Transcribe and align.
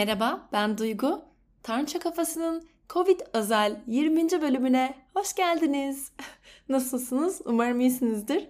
Merhaba, 0.00 0.48
ben 0.52 0.78
Duygu. 0.78 1.22
Tanrıça 1.62 1.98
Kafası'nın 1.98 2.68
Covid 2.88 3.20
özel 3.32 3.80
20. 3.86 4.30
bölümüne 4.30 4.94
hoş 5.14 5.34
geldiniz. 5.34 6.12
Nasılsınız? 6.68 7.40
Umarım 7.44 7.80
iyisinizdir. 7.80 8.48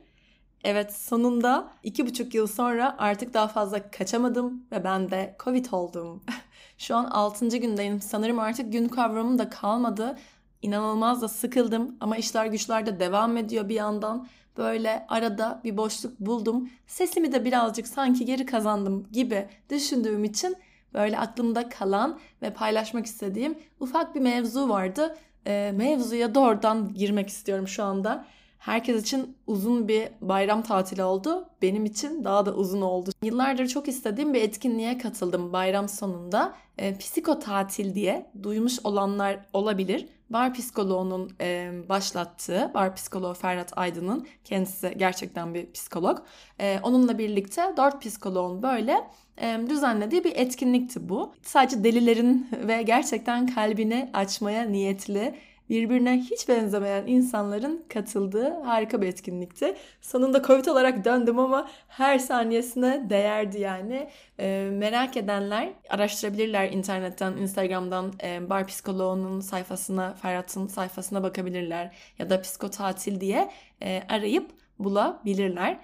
Evet, 0.64 0.94
sonunda 0.94 1.72
iki 1.82 2.06
buçuk 2.06 2.34
yıl 2.34 2.46
sonra 2.46 2.96
artık 2.98 3.34
daha 3.34 3.48
fazla 3.48 3.90
kaçamadım 3.90 4.64
ve 4.72 4.84
ben 4.84 5.10
de 5.10 5.36
Covid 5.44 5.66
oldum. 5.72 6.22
Şu 6.78 6.96
an 6.96 7.04
6. 7.04 7.48
gündeyim. 7.48 8.00
Sanırım 8.00 8.38
artık 8.38 8.72
gün 8.72 8.88
kavramım 8.88 9.38
da 9.38 9.50
kalmadı. 9.50 10.18
İnanılmaz 10.62 11.22
da 11.22 11.28
sıkıldım 11.28 11.96
ama 12.00 12.16
işler 12.16 12.46
güçler 12.46 12.86
de 12.86 13.00
devam 13.00 13.36
ediyor 13.36 13.68
bir 13.68 13.74
yandan. 13.74 14.28
Böyle 14.56 15.06
arada 15.08 15.60
bir 15.64 15.76
boşluk 15.76 16.20
buldum. 16.20 16.70
Sesimi 16.86 17.32
de 17.32 17.44
birazcık 17.44 17.88
sanki 17.88 18.24
geri 18.24 18.46
kazandım 18.46 19.06
gibi 19.12 19.48
düşündüğüm 19.70 20.24
için 20.24 20.56
böyle 20.94 21.18
aklımda 21.18 21.68
kalan 21.68 22.18
ve 22.42 22.50
paylaşmak 22.50 23.06
istediğim 23.06 23.58
ufak 23.80 24.14
bir 24.14 24.20
mevzu 24.20 24.68
vardı. 24.68 25.16
E, 25.46 25.72
mevzuya 25.76 26.34
doğrudan 26.34 26.94
girmek 26.94 27.28
istiyorum 27.28 27.68
şu 27.68 27.84
anda. 27.84 28.24
Herkes 28.58 29.02
için 29.02 29.36
uzun 29.46 29.88
bir 29.88 30.08
bayram 30.20 30.62
tatili 30.62 31.02
oldu. 31.02 31.48
Benim 31.62 31.84
için 31.84 32.24
daha 32.24 32.46
da 32.46 32.54
uzun 32.54 32.80
oldu. 32.80 33.10
Yıllardır 33.22 33.66
çok 33.66 33.88
istediğim 33.88 34.34
bir 34.34 34.42
etkinliğe 34.42 34.98
katıldım 34.98 35.52
bayram 35.52 35.88
sonunda. 35.88 36.54
E, 36.78 36.98
psiko 36.98 37.38
tatil 37.38 37.94
diye 37.94 38.30
duymuş 38.42 38.78
olanlar 38.84 39.38
olabilir. 39.52 40.06
Bar 40.30 40.54
psikoloğunun 40.54 41.30
e, 41.40 41.72
başlattığı, 41.88 42.70
bar 42.74 42.94
psikoloğu 42.94 43.34
Ferhat 43.34 43.78
Aydın'ın 43.78 44.26
kendisi 44.44 44.94
gerçekten 44.96 45.54
bir 45.54 45.72
psikolog. 45.72 46.18
E, 46.60 46.80
onunla 46.82 47.18
birlikte 47.18 47.74
dört 47.76 48.02
psikoloğun 48.02 48.62
böyle 48.62 49.10
e, 49.42 49.60
düzenlediği 49.68 50.24
bir 50.24 50.36
etkinlikti 50.36 51.08
bu. 51.08 51.34
Sadece 51.42 51.84
delilerin 51.84 52.48
ve 52.68 52.82
gerçekten 52.82 53.46
kalbini 53.46 54.10
açmaya 54.12 54.62
niyetli 54.62 55.34
birbirine 55.70 56.18
hiç 56.18 56.48
benzemeyen 56.48 57.06
insanların 57.06 57.84
katıldığı 57.88 58.60
harika 58.62 59.02
bir 59.02 59.06
etkinlikti. 59.06 59.76
Sonunda 60.00 60.42
Covid 60.42 60.66
olarak 60.66 61.04
döndüm 61.04 61.38
ama 61.38 61.68
her 61.88 62.18
saniyesine 62.18 63.10
değerdi 63.10 63.60
yani. 63.60 64.08
E, 64.38 64.70
merak 64.72 65.16
edenler 65.16 65.72
araştırabilirler 65.88 66.72
internetten, 66.72 67.32
Instagram'dan 67.32 68.12
e, 68.22 68.50
Bar 68.50 68.66
Psikoloğu'nun 68.66 69.40
sayfasına, 69.40 70.14
Ferhat'ın 70.14 70.66
sayfasına 70.66 71.22
bakabilirler. 71.22 71.96
Ya 72.18 72.30
da 72.30 72.42
Psikotatil 72.42 73.20
diye 73.20 73.50
e, 73.82 74.02
arayıp 74.08 74.50
bulabilirler. 74.78 75.80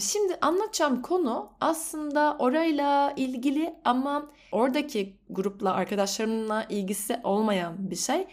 Şimdi 0.00 0.36
anlatacağım 0.40 1.02
konu 1.02 1.50
aslında 1.60 2.36
orayla 2.38 3.12
ilgili 3.16 3.74
ama 3.84 4.30
oradaki 4.52 5.16
grupla 5.30 5.72
arkadaşlarımla 5.72 6.66
ilgisi 6.68 7.20
olmayan 7.24 7.90
bir 7.90 7.96
şey. 7.96 8.26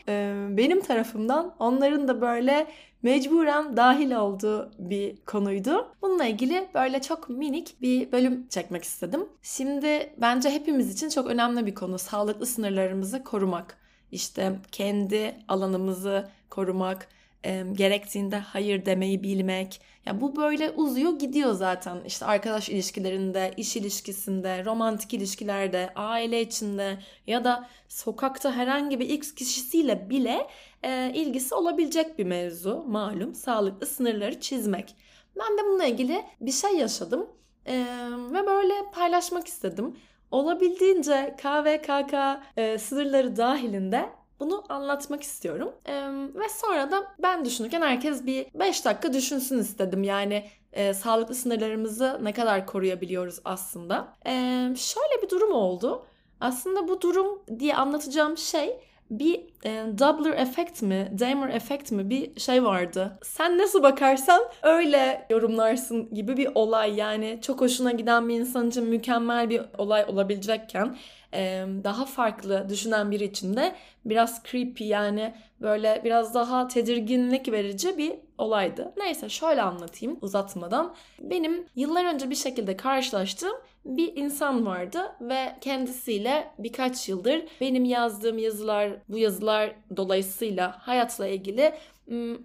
Benim 0.58 0.82
tarafımdan 0.82 1.56
onların 1.60 2.08
da 2.08 2.22
böyle 2.22 2.68
mecburen 3.04 3.78
dahil 3.78 4.12
olduğu 4.12 4.72
bir 4.80 5.18
konuydu. 5.26 5.88
Bununla 6.02 6.26
ilgili 6.26 6.68
böyle 6.74 7.02
çok 7.02 7.30
minik 7.30 7.82
bir 7.82 8.12
bölüm 8.12 8.48
çekmek 8.48 8.84
istedim. 8.84 9.30
Şimdi 9.42 10.14
bence 10.18 10.50
hepimiz 10.50 10.94
için 10.94 11.10
çok 11.10 11.28
önemli 11.28 11.66
bir 11.66 11.76
konu 11.76 12.00
sağlıklı 12.00 12.46
sınırlarımızı 12.46 13.24
korumak. 13.24 13.78
İşte 14.12 14.60
kendi 14.72 15.36
alanımızı 15.48 16.30
korumak, 16.50 17.08
e, 17.46 17.64
gerektiğinde 17.74 18.38
hayır 18.38 18.86
demeyi 18.86 19.24
bilmek. 19.24 19.82
Ya 20.06 20.22
bu 20.22 20.36
böyle 20.36 20.72
uzuyor 20.72 21.20
gidiyor 21.20 21.54
zaten. 21.54 22.04
İşte 22.06 22.26
arkadaş 22.26 22.70
ilişkilerinde, 22.70 23.54
iş 23.58 23.76
ilişkisinde, 23.76 24.66
romantik 24.66 25.14
ilişkilerde, 25.14 25.90
aile 25.96 26.42
içinde 26.42 26.98
ya 27.28 27.44
da 27.44 27.68
sokakta 27.90 28.52
herhangi 28.52 29.00
bir 29.00 29.10
X 29.10 29.36
kişisiyle 29.36 30.10
bile 30.10 30.48
e, 30.84 31.12
ilgisi 31.14 31.56
olabilecek 31.56 32.20
bir 32.20 32.26
mevzu. 32.26 32.84
Malum 32.88 33.36
sağlıklı 33.36 33.88
sınırları 33.88 34.40
çizmek. 34.40 34.96
Ben 35.38 35.58
de 35.58 35.62
bununla 35.64 35.86
ilgili 35.86 36.24
bir 36.42 36.52
şey 36.52 36.72
yaşadım 36.72 37.30
e, 37.66 37.86
ve 38.34 38.48
böyle 38.48 38.74
paylaşmak 38.94 39.48
istedim. 39.48 39.96
Olabildiğince 40.32 41.36
KVKK 41.38 42.14
e, 42.58 42.78
sınırları 42.78 43.38
dahilinde 43.38 44.10
bunu 44.40 44.64
anlatmak 44.70 45.24
istiyorum. 45.24 45.72
Ee, 45.86 45.94
ve 46.36 46.50
sonra 46.50 46.92
da 46.92 47.16
ben 47.20 47.46
düşünürken 47.46 47.82
herkes 47.82 48.26
bir 48.26 48.48
5 48.54 48.86
dakika 48.86 49.14
düşünsün 49.14 49.60
istedim. 49.60 50.04
Yani 50.04 50.46
e, 50.74 50.94
sağlıklı 50.94 51.36
sınırlarımızı 51.36 52.20
ne 52.24 52.34
kadar 52.34 52.66
koruyabiliyoruz 52.66 53.40
aslında. 53.46 54.14
Ee, 54.26 54.74
şöyle 54.78 55.22
bir 55.24 55.30
durum 55.30 55.52
oldu. 55.52 56.06
Aslında 56.40 56.88
bu 56.88 57.02
durum 57.02 57.42
diye 57.60 57.76
anlatacağım 57.76 58.38
şey 58.38 58.80
bir 59.10 59.40
e, 59.66 59.86
Doubler 60.00 60.34
efekt 60.34 60.82
mi, 60.82 61.12
Damer 61.20 61.50
efekt 61.50 61.92
mi 61.92 62.10
bir 62.10 62.40
şey 62.40 62.64
vardı. 62.64 63.20
Sen 63.24 63.58
nasıl 63.58 63.84
bakarsan 63.84 64.42
öyle 64.64 65.28
yorumlarsın 65.30 66.14
gibi 66.14 66.38
bir 66.38 66.50
olay. 66.56 66.96
Yani 66.96 67.40
çok 67.42 67.62
hoşuna 67.62 67.92
giden 67.92 68.30
bir 68.30 68.40
insan 68.40 68.70
için 68.70 68.84
mükemmel 68.86 69.50
bir 69.50 69.62
olay 69.78 70.06
olabilecekken 70.08 70.96
daha 71.84 72.06
farklı 72.06 72.66
düşünen 72.70 73.12
biri 73.12 73.24
için 73.24 73.56
de 73.58 73.76
biraz 74.06 74.44
creepy 74.44 74.84
yani 74.84 75.34
böyle 75.62 76.02
biraz 76.04 76.34
daha 76.34 76.68
tedirginlik 76.68 77.52
verici 77.52 77.98
bir 77.98 78.14
olaydı. 78.38 78.94
Neyse 78.98 79.30
şöyle 79.30 79.62
anlatayım 79.62 80.18
uzatmadan. 80.22 80.96
Benim 81.20 81.66
yıllar 81.76 82.06
önce 82.06 82.30
bir 82.30 82.36
şekilde 82.36 82.78
karşılaştığım 82.78 83.56
bir 83.86 84.16
insan 84.16 84.66
vardı 84.66 85.16
ve 85.22 85.56
kendisiyle 85.62 86.52
birkaç 86.60 87.10
yıldır 87.10 87.44
benim 87.62 87.86
yazdığım 87.86 88.38
yazılar, 88.38 88.92
bu 89.10 89.18
yazılar 89.18 89.76
dolayısıyla 89.98 90.78
hayatla 90.80 91.28
ilgili 91.28 91.74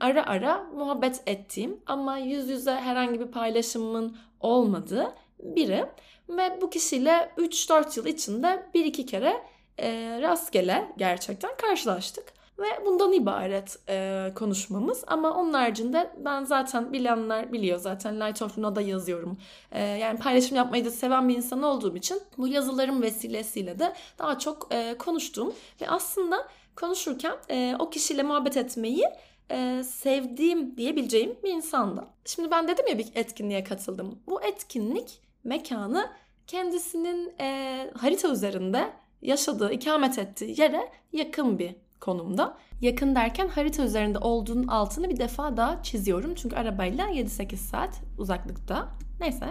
ara 0.00 0.26
ara 0.26 0.62
muhabbet 0.62 1.22
ettiğim 1.26 1.80
ama 1.86 2.18
yüz 2.18 2.48
yüze 2.48 2.74
herhangi 2.74 3.20
bir 3.20 3.26
paylaşımın 3.26 4.16
olmadığı 4.40 5.14
biri. 5.42 5.86
Ve 6.28 6.58
bu 6.60 6.70
kişiyle 6.70 7.32
3-4 7.38 7.98
yıl 7.98 8.06
içinde 8.06 8.66
bir 8.74 8.84
iki 8.84 9.06
kere 9.06 9.42
e, 9.78 10.18
rastgele 10.22 10.92
gerçekten 10.96 11.50
karşılaştık. 11.56 12.39
Ve 12.60 12.86
bundan 12.86 13.12
ibaret 13.12 13.78
e, 13.88 14.26
konuşmamız. 14.34 15.04
Ama 15.06 15.34
onun 15.34 15.52
haricinde 15.52 16.10
ben 16.24 16.44
zaten 16.44 16.92
bilenler 16.92 17.52
biliyor 17.52 17.78
zaten 17.78 18.20
Light 18.20 18.42
of 18.42 18.58
Luno'da 18.58 18.80
yazıyorum. 18.80 19.38
E, 19.72 19.82
yani 19.82 20.18
paylaşım 20.18 20.56
yapmayı 20.56 20.84
da 20.84 20.90
seven 20.90 21.28
bir 21.28 21.36
insan 21.36 21.62
olduğum 21.62 21.96
için 21.96 22.20
bu 22.38 22.48
yazılarım 22.48 23.02
vesilesiyle 23.02 23.78
de 23.78 23.92
daha 24.18 24.38
çok 24.38 24.68
e, 24.70 24.94
konuştum. 24.98 25.52
Ve 25.80 25.88
aslında 25.88 26.48
konuşurken 26.76 27.36
e, 27.50 27.76
o 27.78 27.90
kişiyle 27.90 28.22
muhabbet 28.22 28.56
etmeyi 28.56 29.04
e, 29.50 29.82
sevdiğim 29.84 30.76
diyebileceğim 30.76 31.36
bir 31.44 31.50
insanda. 31.50 32.06
Şimdi 32.24 32.50
ben 32.50 32.68
dedim 32.68 32.86
ya 32.88 32.98
bir 32.98 33.08
etkinliğe 33.14 33.64
katıldım. 33.64 34.18
Bu 34.26 34.42
etkinlik 34.42 35.20
mekanı 35.44 36.10
kendisinin 36.46 37.32
e, 37.40 37.90
harita 37.96 38.28
üzerinde 38.28 38.90
yaşadığı, 39.22 39.72
ikamet 39.72 40.18
ettiği 40.18 40.60
yere 40.60 40.88
yakın 41.12 41.58
bir 41.58 41.74
konumda. 42.00 42.56
Yakın 42.80 43.14
derken 43.14 43.48
harita 43.48 43.82
üzerinde 43.82 44.18
olduğunun 44.18 44.66
altını 44.66 45.10
bir 45.10 45.18
defa 45.18 45.56
daha 45.56 45.82
çiziyorum. 45.82 46.34
Çünkü 46.34 46.56
arabayla 46.56 47.08
7-8 47.08 47.56
saat 47.56 48.00
uzaklıkta. 48.18 48.88
Neyse. 49.20 49.46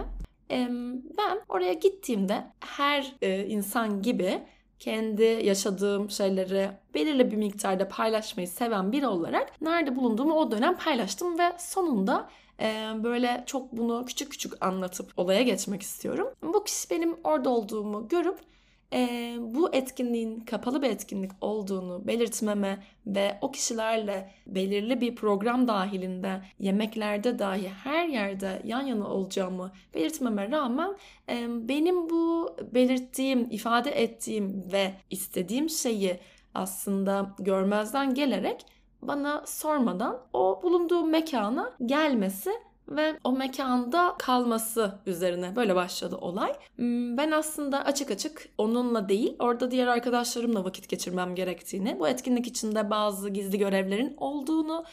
E, 0.50 0.68
ben 1.18 1.40
oraya 1.48 1.72
gittiğimde 1.72 2.44
her 2.60 3.12
e, 3.22 3.46
insan 3.46 4.02
gibi 4.02 4.42
kendi 4.78 5.22
yaşadığım 5.22 6.10
şeyleri 6.10 6.70
belirli 6.94 7.30
bir 7.30 7.36
miktarda 7.36 7.88
paylaşmayı 7.88 8.48
seven 8.48 8.92
biri 8.92 9.06
olarak 9.06 9.60
nerede 9.60 9.96
bulunduğumu 9.96 10.34
o 10.34 10.50
dönem 10.50 10.76
paylaştım 10.76 11.38
ve 11.38 11.52
sonunda 11.58 12.30
böyle 13.04 13.44
çok 13.46 13.72
bunu 13.72 14.04
küçük 14.06 14.30
küçük 14.30 14.64
anlatıp 14.64 15.12
olaya 15.16 15.42
geçmek 15.42 15.82
istiyorum. 15.82 16.28
Bu 16.42 16.64
kişi 16.64 16.90
benim 16.90 17.16
orada 17.24 17.50
olduğumu 17.50 18.08
görüp 18.08 18.38
e, 18.92 19.36
bu 19.40 19.74
etkinliğin 19.74 20.40
kapalı 20.40 20.82
bir 20.82 20.90
etkinlik 20.90 21.30
olduğunu 21.40 22.06
belirtmeme 22.06 22.82
ve 23.06 23.38
o 23.40 23.50
kişilerle 23.52 24.30
belirli 24.46 25.00
bir 25.00 25.14
program 25.16 25.68
dahilinde 25.68 26.42
yemeklerde 26.58 27.38
dahi 27.38 27.68
her 27.68 28.08
yerde 28.08 28.62
yan 28.64 28.82
yana 28.82 29.08
olacağımı 29.08 29.72
belirtmeme 29.94 30.50
rağmen 30.50 30.96
e, 31.28 31.46
benim 31.68 32.10
bu 32.10 32.56
belirttiğim, 32.72 33.50
ifade 33.50 33.90
ettiğim 33.90 34.72
ve 34.72 34.92
istediğim 35.10 35.70
şeyi 35.70 36.20
aslında 36.54 37.34
görmezden 37.38 38.14
gelerek 38.14 38.66
bana 39.02 39.42
sormadan 39.46 40.22
o 40.32 40.60
bulunduğu 40.62 41.04
mekana 41.04 41.72
gelmesi 41.86 42.50
ve 42.90 43.18
o 43.24 43.32
mekanda 43.32 44.14
kalması 44.18 44.98
üzerine 45.06 45.56
böyle 45.56 45.74
başladı 45.74 46.16
olay. 46.16 46.52
Hmm, 46.76 47.16
ben 47.16 47.30
aslında 47.30 47.84
açık 47.84 48.10
açık 48.10 48.48
onunla 48.58 49.08
değil 49.08 49.36
orada 49.38 49.70
diğer 49.70 49.86
arkadaşlarımla 49.86 50.64
vakit 50.64 50.88
geçirmem 50.88 51.34
gerektiğini, 51.34 51.96
bu 52.00 52.08
etkinlik 52.08 52.46
içinde 52.46 52.90
bazı 52.90 53.30
gizli 53.30 53.58
görevlerin 53.58 54.14
olduğunu 54.16 54.84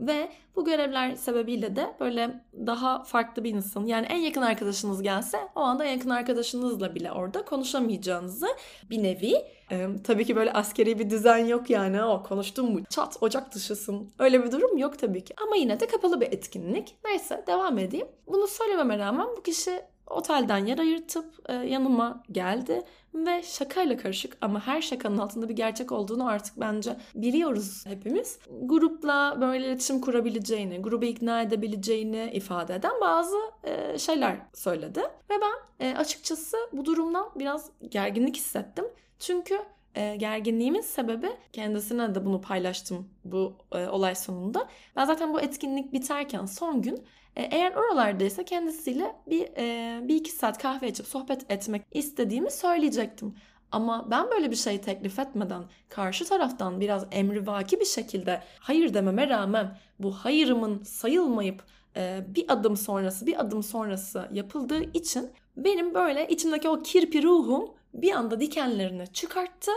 ve 0.00 0.30
bu 0.56 0.64
görevler 0.64 1.14
sebebiyle 1.14 1.76
de 1.76 1.94
böyle 2.00 2.42
daha 2.66 3.04
farklı 3.04 3.44
bir 3.44 3.50
insan 3.50 3.86
yani 3.86 4.06
en 4.06 4.18
yakın 4.18 4.42
arkadaşınız 4.42 5.02
gelse 5.02 5.38
o 5.56 5.60
anda 5.60 5.84
en 5.84 5.92
yakın 5.92 6.10
arkadaşınızla 6.10 6.94
bile 6.94 7.12
orada 7.12 7.44
konuşamayacağınızı 7.44 8.46
bir 8.90 9.02
nevi 9.02 9.34
ee, 9.70 9.88
tabii 10.04 10.24
ki 10.24 10.36
böyle 10.36 10.52
askeri 10.52 10.98
bir 10.98 11.10
düzen 11.10 11.46
yok 11.46 11.70
yani 11.70 12.04
o 12.04 12.22
konuştum 12.22 12.72
mu 12.72 12.80
çat 12.90 13.16
ocak 13.20 13.54
dışısın 13.54 14.10
öyle 14.18 14.44
bir 14.44 14.52
durum 14.52 14.78
yok 14.78 14.98
tabii 14.98 15.24
ki 15.24 15.34
ama 15.42 15.56
yine 15.56 15.80
de 15.80 15.86
kapalı 15.86 16.20
bir 16.20 16.26
etkinlik 16.26 16.96
neyse 17.04 17.44
devam 17.46 17.78
edeyim 17.78 18.06
bunu 18.26 18.46
söylememe 18.46 18.98
rağmen 18.98 19.26
bu 19.36 19.42
kişi 19.42 19.80
otelden 20.06 20.66
yer 20.66 20.78
ayırtıp 20.78 21.24
e, 21.48 21.52
yanıma 21.52 22.22
geldi 22.32 22.82
ve 23.14 23.42
şakayla 23.42 23.96
karışık 23.96 24.36
ama 24.40 24.66
her 24.66 24.82
şakanın 24.82 25.18
altında 25.18 25.48
bir 25.48 25.56
gerçek 25.56 25.92
olduğunu 25.92 26.28
artık 26.28 26.60
bence 26.60 26.96
biliyoruz 27.14 27.86
hepimiz. 27.86 28.38
Grupla 28.62 29.36
böyle 29.40 29.66
iletişim 29.66 30.00
kurabileceğini, 30.00 30.82
grubu 30.82 31.04
ikna 31.04 31.42
edebileceğini 31.42 32.30
ifade 32.32 32.74
eden 32.74 32.92
bazı 33.00 33.36
e, 33.64 33.98
şeyler 33.98 34.36
söyledi. 34.54 35.00
Ve 35.00 35.34
ben 35.40 35.86
e, 35.86 35.96
açıkçası 35.96 36.56
bu 36.72 36.84
durumdan 36.84 37.30
biraz 37.36 37.70
gerginlik 37.88 38.36
hissettim. 38.36 38.84
Çünkü 39.20 39.58
e, 39.94 40.16
gerginliğimin 40.16 40.80
sebebi 40.80 41.30
kendisine 41.52 42.14
de 42.14 42.26
bunu 42.26 42.40
paylaştım 42.40 43.08
bu 43.24 43.54
e, 43.72 43.86
olay 43.86 44.14
sonunda. 44.14 44.68
Ben 44.96 45.04
zaten 45.04 45.34
bu 45.34 45.40
etkinlik 45.40 45.92
biterken 45.92 46.46
son 46.46 46.82
gün 46.82 46.96
e, 47.36 47.42
eğer 47.42 47.72
oralardaysa 47.72 48.42
kendisiyle 48.44 49.16
bir, 49.26 49.48
e, 49.56 50.08
bir 50.08 50.14
iki 50.14 50.32
saat 50.32 50.58
kahve 50.58 50.88
içip 50.88 51.06
sohbet 51.06 51.50
etmek 51.50 51.82
istediğimi 51.92 52.50
söyleyecektim. 52.50 53.34
Ama 53.72 54.10
ben 54.10 54.30
böyle 54.30 54.50
bir 54.50 54.56
şey 54.56 54.80
teklif 54.80 55.18
etmeden 55.18 55.62
karşı 55.88 56.24
taraftan 56.24 56.80
biraz 56.80 57.06
emrivaki 57.12 57.80
bir 57.80 57.84
şekilde 57.84 58.42
hayır 58.58 58.94
dememe 58.94 59.28
rağmen 59.28 59.78
bu 59.98 60.12
hayırımın 60.12 60.82
sayılmayıp 60.82 61.64
e, 61.96 62.24
bir 62.28 62.44
adım 62.52 62.76
sonrası 62.76 63.26
bir 63.26 63.40
adım 63.40 63.62
sonrası 63.62 64.28
yapıldığı 64.32 64.82
için 64.82 65.30
benim 65.56 65.94
böyle 65.94 66.28
içimdeki 66.28 66.68
o 66.68 66.82
kirpi 66.82 67.22
ruhum 67.22 67.70
bir 67.94 68.12
anda 68.12 68.40
dikenlerini 68.40 69.12
çıkarttı 69.12 69.70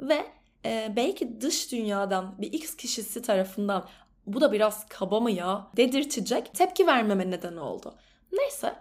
ve 0.00 0.26
e, 0.64 0.92
belki 0.96 1.40
dış 1.40 1.72
dünyadan 1.72 2.34
bir 2.38 2.52
X 2.52 2.76
kişisi 2.76 3.22
tarafından 3.22 3.88
bu 4.26 4.40
da 4.40 4.52
biraz 4.52 4.88
kaba 4.88 5.20
mı 5.20 5.30
ya 5.30 5.70
dedirtecek 5.76 6.54
tepki 6.54 6.86
vermeme 6.86 7.30
neden 7.30 7.56
oldu. 7.56 7.94
Neyse 8.32 8.74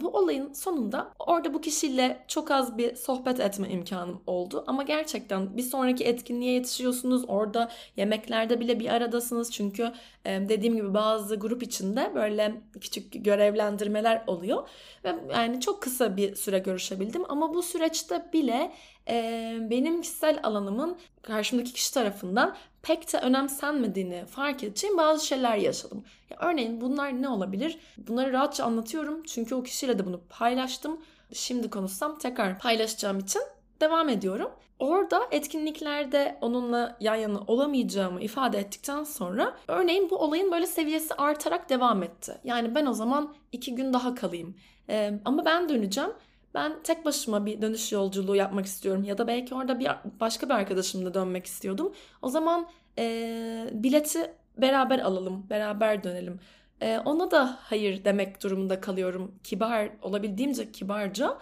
bu 0.00 0.08
olayın 0.08 0.52
sonunda 0.52 1.12
orada 1.18 1.54
bu 1.54 1.60
kişiyle 1.60 2.24
çok 2.28 2.50
az 2.50 2.78
bir 2.78 2.94
sohbet 2.94 3.40
etme 3.40 3.68
imkanım 3.68 4.22
oldu. 4.26 4.64
Ama 4.66 4.82
gerçekten 4.82 5.56
bir 5.56 5.62
sonraki 5.62 6.04
etkinliğe 6.04 6.52
yetişiyorsunuz. 6.52 7.24
Orada 7.28 7.70
yemeklerde 7.96 8.60
bile 8.60 8.80
bir 8.80 8.88
aradasınız. 8.88 9.52
Çünkü 9.52 9.92
e, 10.24 10.48
dediğim 10.48 10.76
gibi 10.76 10.94
bazı 10.94 11.36
grup 11.36 11.62
içinde 11.62 12.12
böyle 12.14 12.60
küçük 12.80 13.24
görevlendirmeler 13.24 14.22
oluyor. 14.26 14.68
Ve 15.04 15.14
yani 15.32 15.60
çok 15.60 15.82
kısa 15.82 16.16
bir 16.16 16.34
süre 16.34 16.58
görüşebildim. 16.58 17.22
Ama 17.28 17.54
bu 17.54 17.62
süreçte 17.62 18.30
bile 18.32 18.72
e, 19.08 19.56
benim 19.60 20.00
kişisel 20.02 20.40
alanımın 20.42 20.96
karşımdaki 21.22 21.72
kişi 21.72 21.94
tarafından 21.94 22.56
pek 22.82 23.12
de 23.12 23.18
önemsenmediğini 23.18 24.24
fark 24.26 24.64
edeceğim 24.64 24.96
bazı 24.96 25.26
şeyler 25.26 25.56
yaşadım. 25.56 26.04
Ya 26.30 26.36
örneğin 26.40 26.80
bunlar 26.80 27.22
ne 27.22 27.28
olabilir? 27.28 27.78
Bunları 27.98 28.32
rahatça 28.32 28.64
anlatıyorum 28.64 29.22
çünkü 29.22 29.54
o 29.54 29.62
kişiyle 29.62 29.98
de 29.98 30.06
bunu 30.06 30.20
paylaştım. 30.28 31.00
Şimdi 31.32 31.70
konuşsam 31.70 32.18
tekrar 32.18 32.58
paylaşacağım 32.58 33.18
için 33.18 33.42
devam 33.80 34.08
ediyorum. 34.08 34.50
Orada 34.78 35.22
etkinliklerde 35.30 36.38
onunla 36.40 36.96
yan 37.00 37.14
yana 37.14 37.40
olamayacağımı 37.46 38.20
ifade 38.20 38.58
ettikten 38.58 39.04
sonra 39.04 39.56
örneğin 39.68 40.10
bu 40.10 40.16
olayın 40.16 40.52
böyle 40.52 40.66
seviyesi 40.66 41.14
artarak 41.14 41.70
devam 41.70 42.02
etti. 42.02 42.38
Yani 42.44 42.74
ben 42.74 42.86
o 42.86 42.92
zaman 42.92 43.34
iki 43.52 43.74
gün 43.74 43.92
daha 43.92 44.14
kalayım. 44.14 44.56
Ee, 44.88 45.12
ama 45.24 45.44
ben 45.44 45.68
döneceğim 45.68 46.10
ben 46.54 46.82
tek 46.82 47.04
başıma 47.04 47.46
bir 47.46 47.62
dönüş 47.62 47.92
yolculuğu 47.92 48.36
yapmak 48.36 48.66
istiyorum 48.66 49.04
ya 49.04 49.18
da 49.18 49.26
belki 49.26 49.54
orada 49.54 49.80
bir 49.80 49.88
başka 50.20 50.48
bir 50.48 50.54
arkadaşımla 50.54 51.14
dönmek 51.14 51.46
istiyordum. 51.46 51.92
O 52.22 52.28
zaman 52.28 52.68
e, 52.98 53.70
bileti 53.72 54.34
beraber 54.56 54.98
alalım, 54.98 55.46
beraber 55.50 56.04
dönelim. 56.04 56.40
E, 56.80 56.98
ona 56.98 57.30
da 57.30 57.58
hayır 57.60 58.04
demek 58.04 58.42
durumunda 58.42 58.80
kalıyorum. 58.80 59.34
Kibar, 59.44 59.90
olabildiğimce 60.02 60.72
kibarca. 60.72 61.38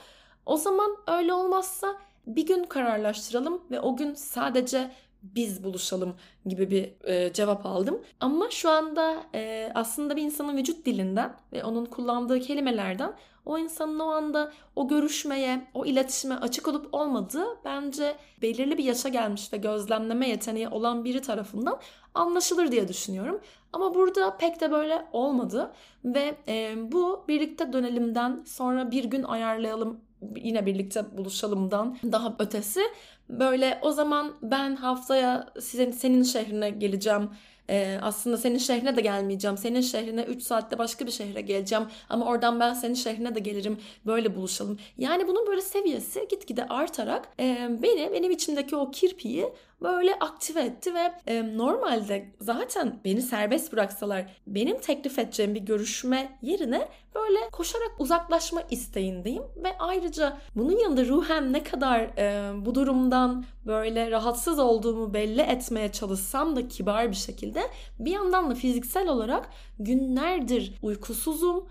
O 0.46 0.56
zaman 0.56 0.96
öyle 1.06 1.32
olmazsa 1.32 1.96
bir 2.26 2.46
gün 2.46 2.64
kararlaştıralım 2.64 3.62
ve 3.70 3.80
o 3.80 3.96
gün 3.96 4.14
sadece 4.14 4.90
biz 5.34 5.64
buluşalım 5.64 6.14
gibi 6.46 6.70
bir 6.70 7.08
e, 7.08 7.32
cevap 7.32 7.66
aldım. 7.66 8.00
Ama 8.20 8.50
şu 8.50 8.70
anda 8.70 9.16
e, 9.34 9.72
aslında 9.74 10.16
bir 10.16 10.22
insanın 10.22 10.56
vücut 10.56 10.86
dilinden 10.86 11.36
ve 11.52 11.64
onun 11.64 11.84
kullandığı 11.84 12.40
kelimelerden 12.40 13.12
o 13.46 13.58
insanın 13.58 13.98
o 13.98 14.06
anda 14.06 14.52
o 14.76 14.88
görüşmeye, 14.88 15.66
o 15.74 15.86
iletişime 15.86 16.34
açık 16.34 16.68
olup 16.68 16.94
olmadığı 16.94 17.46
bence 17.64 18.16
belirli 18.42 18.78
bir 18.78 18.84
yaşa 18.84 19.08
gelmiş 19.08 19.52
ve 19.52 19.56
gözlemleme 19.56 20.28
yeteneği 20.28 20.68
olan 20.68 21.04
biri 21.04 21.22
tarafından 21.22 21.80
anlaşılır 22.14 22.72
diye 22.72 22.88
düşünüyorum. 22.88 23.40
Ama 23.72 23.94
burada 23.94 24.36
pek 24.36 24.60
de 24.60 24.70
böyle 24.70 25.06
olmadı 25.12 25.72
ve 26.04 26.36
e, 26.48 26.74
bu 26.92 27.24
birlikte 27.28 27.72
dönelimden 27.72 28.42
sonra 28.46 28.90
bir 28.90 29.04
gün 29.04 29.22
ayarlayalım 29.22 30.00
yine 30.36 30.66
birlikte 30.66 31.16
buluşalımdan 31.18 31.98
daha 32.12 32.36
ötesi. 32.38 32.80
Böyle 33.28 33.78
o 33.82 33.92
zaman 33.92 34.34
ben 34.42 34.76
haftaya 34.76 35.46
sizin 35.60 35.90
senin 35.90 36.22
şehrine 36.22 36.70
geleceğim 36.70 37.30
ee, 37.70 37.98
aslında 38.02 38.36
senin 38.36 38.58
şehrine 38.58 38.96
de 38.96 39.00
gelmeyeceğim. 39.00 39.56
Senin 39.56 39.80
şehrine 39.80 40.22
3 40.22 40.42
saatte 40.42 40.78
başka 40.78 41.06
bir 41.06 41.10
şehre 41.10 41.40
geleceğim. 41.40 41.84
Ama 42.08 42.26
oradan 42.26 42.60
ben 42.60 42.74
senin 42.74 42.94
şehrine 42.94 43.34
de 43.34 43.40
gelirim. 43.40 43.78
Böyle 44.06 44.36
buluşalım. 44.36 44.78
Yani 44.98 45.28
bunun 45.28 45.46
böyle 45.46 45.60
seviyesi 45.60 46.26
gitgide 46.30 46.68
artarak 46.68 47.28
e, 47.40 47.68
beni, 47.82 48.12
benim 48.12 48.30
içimdeki 48.30 48.76
o 48.76 48.90
kirpiyi 48.90 49.46
böyle 49.82 50.14
aktive 50.14 50.60
etti 50.60 50.94
ve 50.94 51.12
e, 51.26 51.56
normalde 51.56 52.32
zaten 52.40 53.00
beni 53.04 53.22
serbest 53.22 53.72
bıraksalar 53.72 54.26
benim 54.46 54.80
teklif 54.80 55.18
edeceğim 55.18 55.54
bir 55.54 55.60
görüşme 55.60 56.38
yerine 56.42 56.88
böyle 57.14 57.38
koşarak 57.52 57.92
uzaklaşma 57.98 58.62
isteğindeyim 58.70 59.42
ve 59.56 59.78
ayrıca 59.78 60.36
bunun 60.54 60.78
yanında 60.78 61.04
ruhen 61.04 61.52
ne 61.52 61.62
kadar 61.62 62.00
e, 62.00 62.52
bu 62.66 62.74
durumdan 62.74 63.44
böyle 63.66 64.10
rahatsız 64.10 64.58
olduğumu 64.58 65.14
belli 65.14 65.40
etmeye 65.40 65.92
çalışsam 65.92 66.56
da 66.56 66.68
kibar 66.68 67.10
bir 67.10 67.16
şekilde 67.16 67.55
bir 67.98 68.10
yandan 68.10 68.50
da 68.50 68.54
fiziksel 68.54 69.08
olarak 69.08 69.50
günlerdir 69.78 70.74
uykusuzum. 70.82 71.66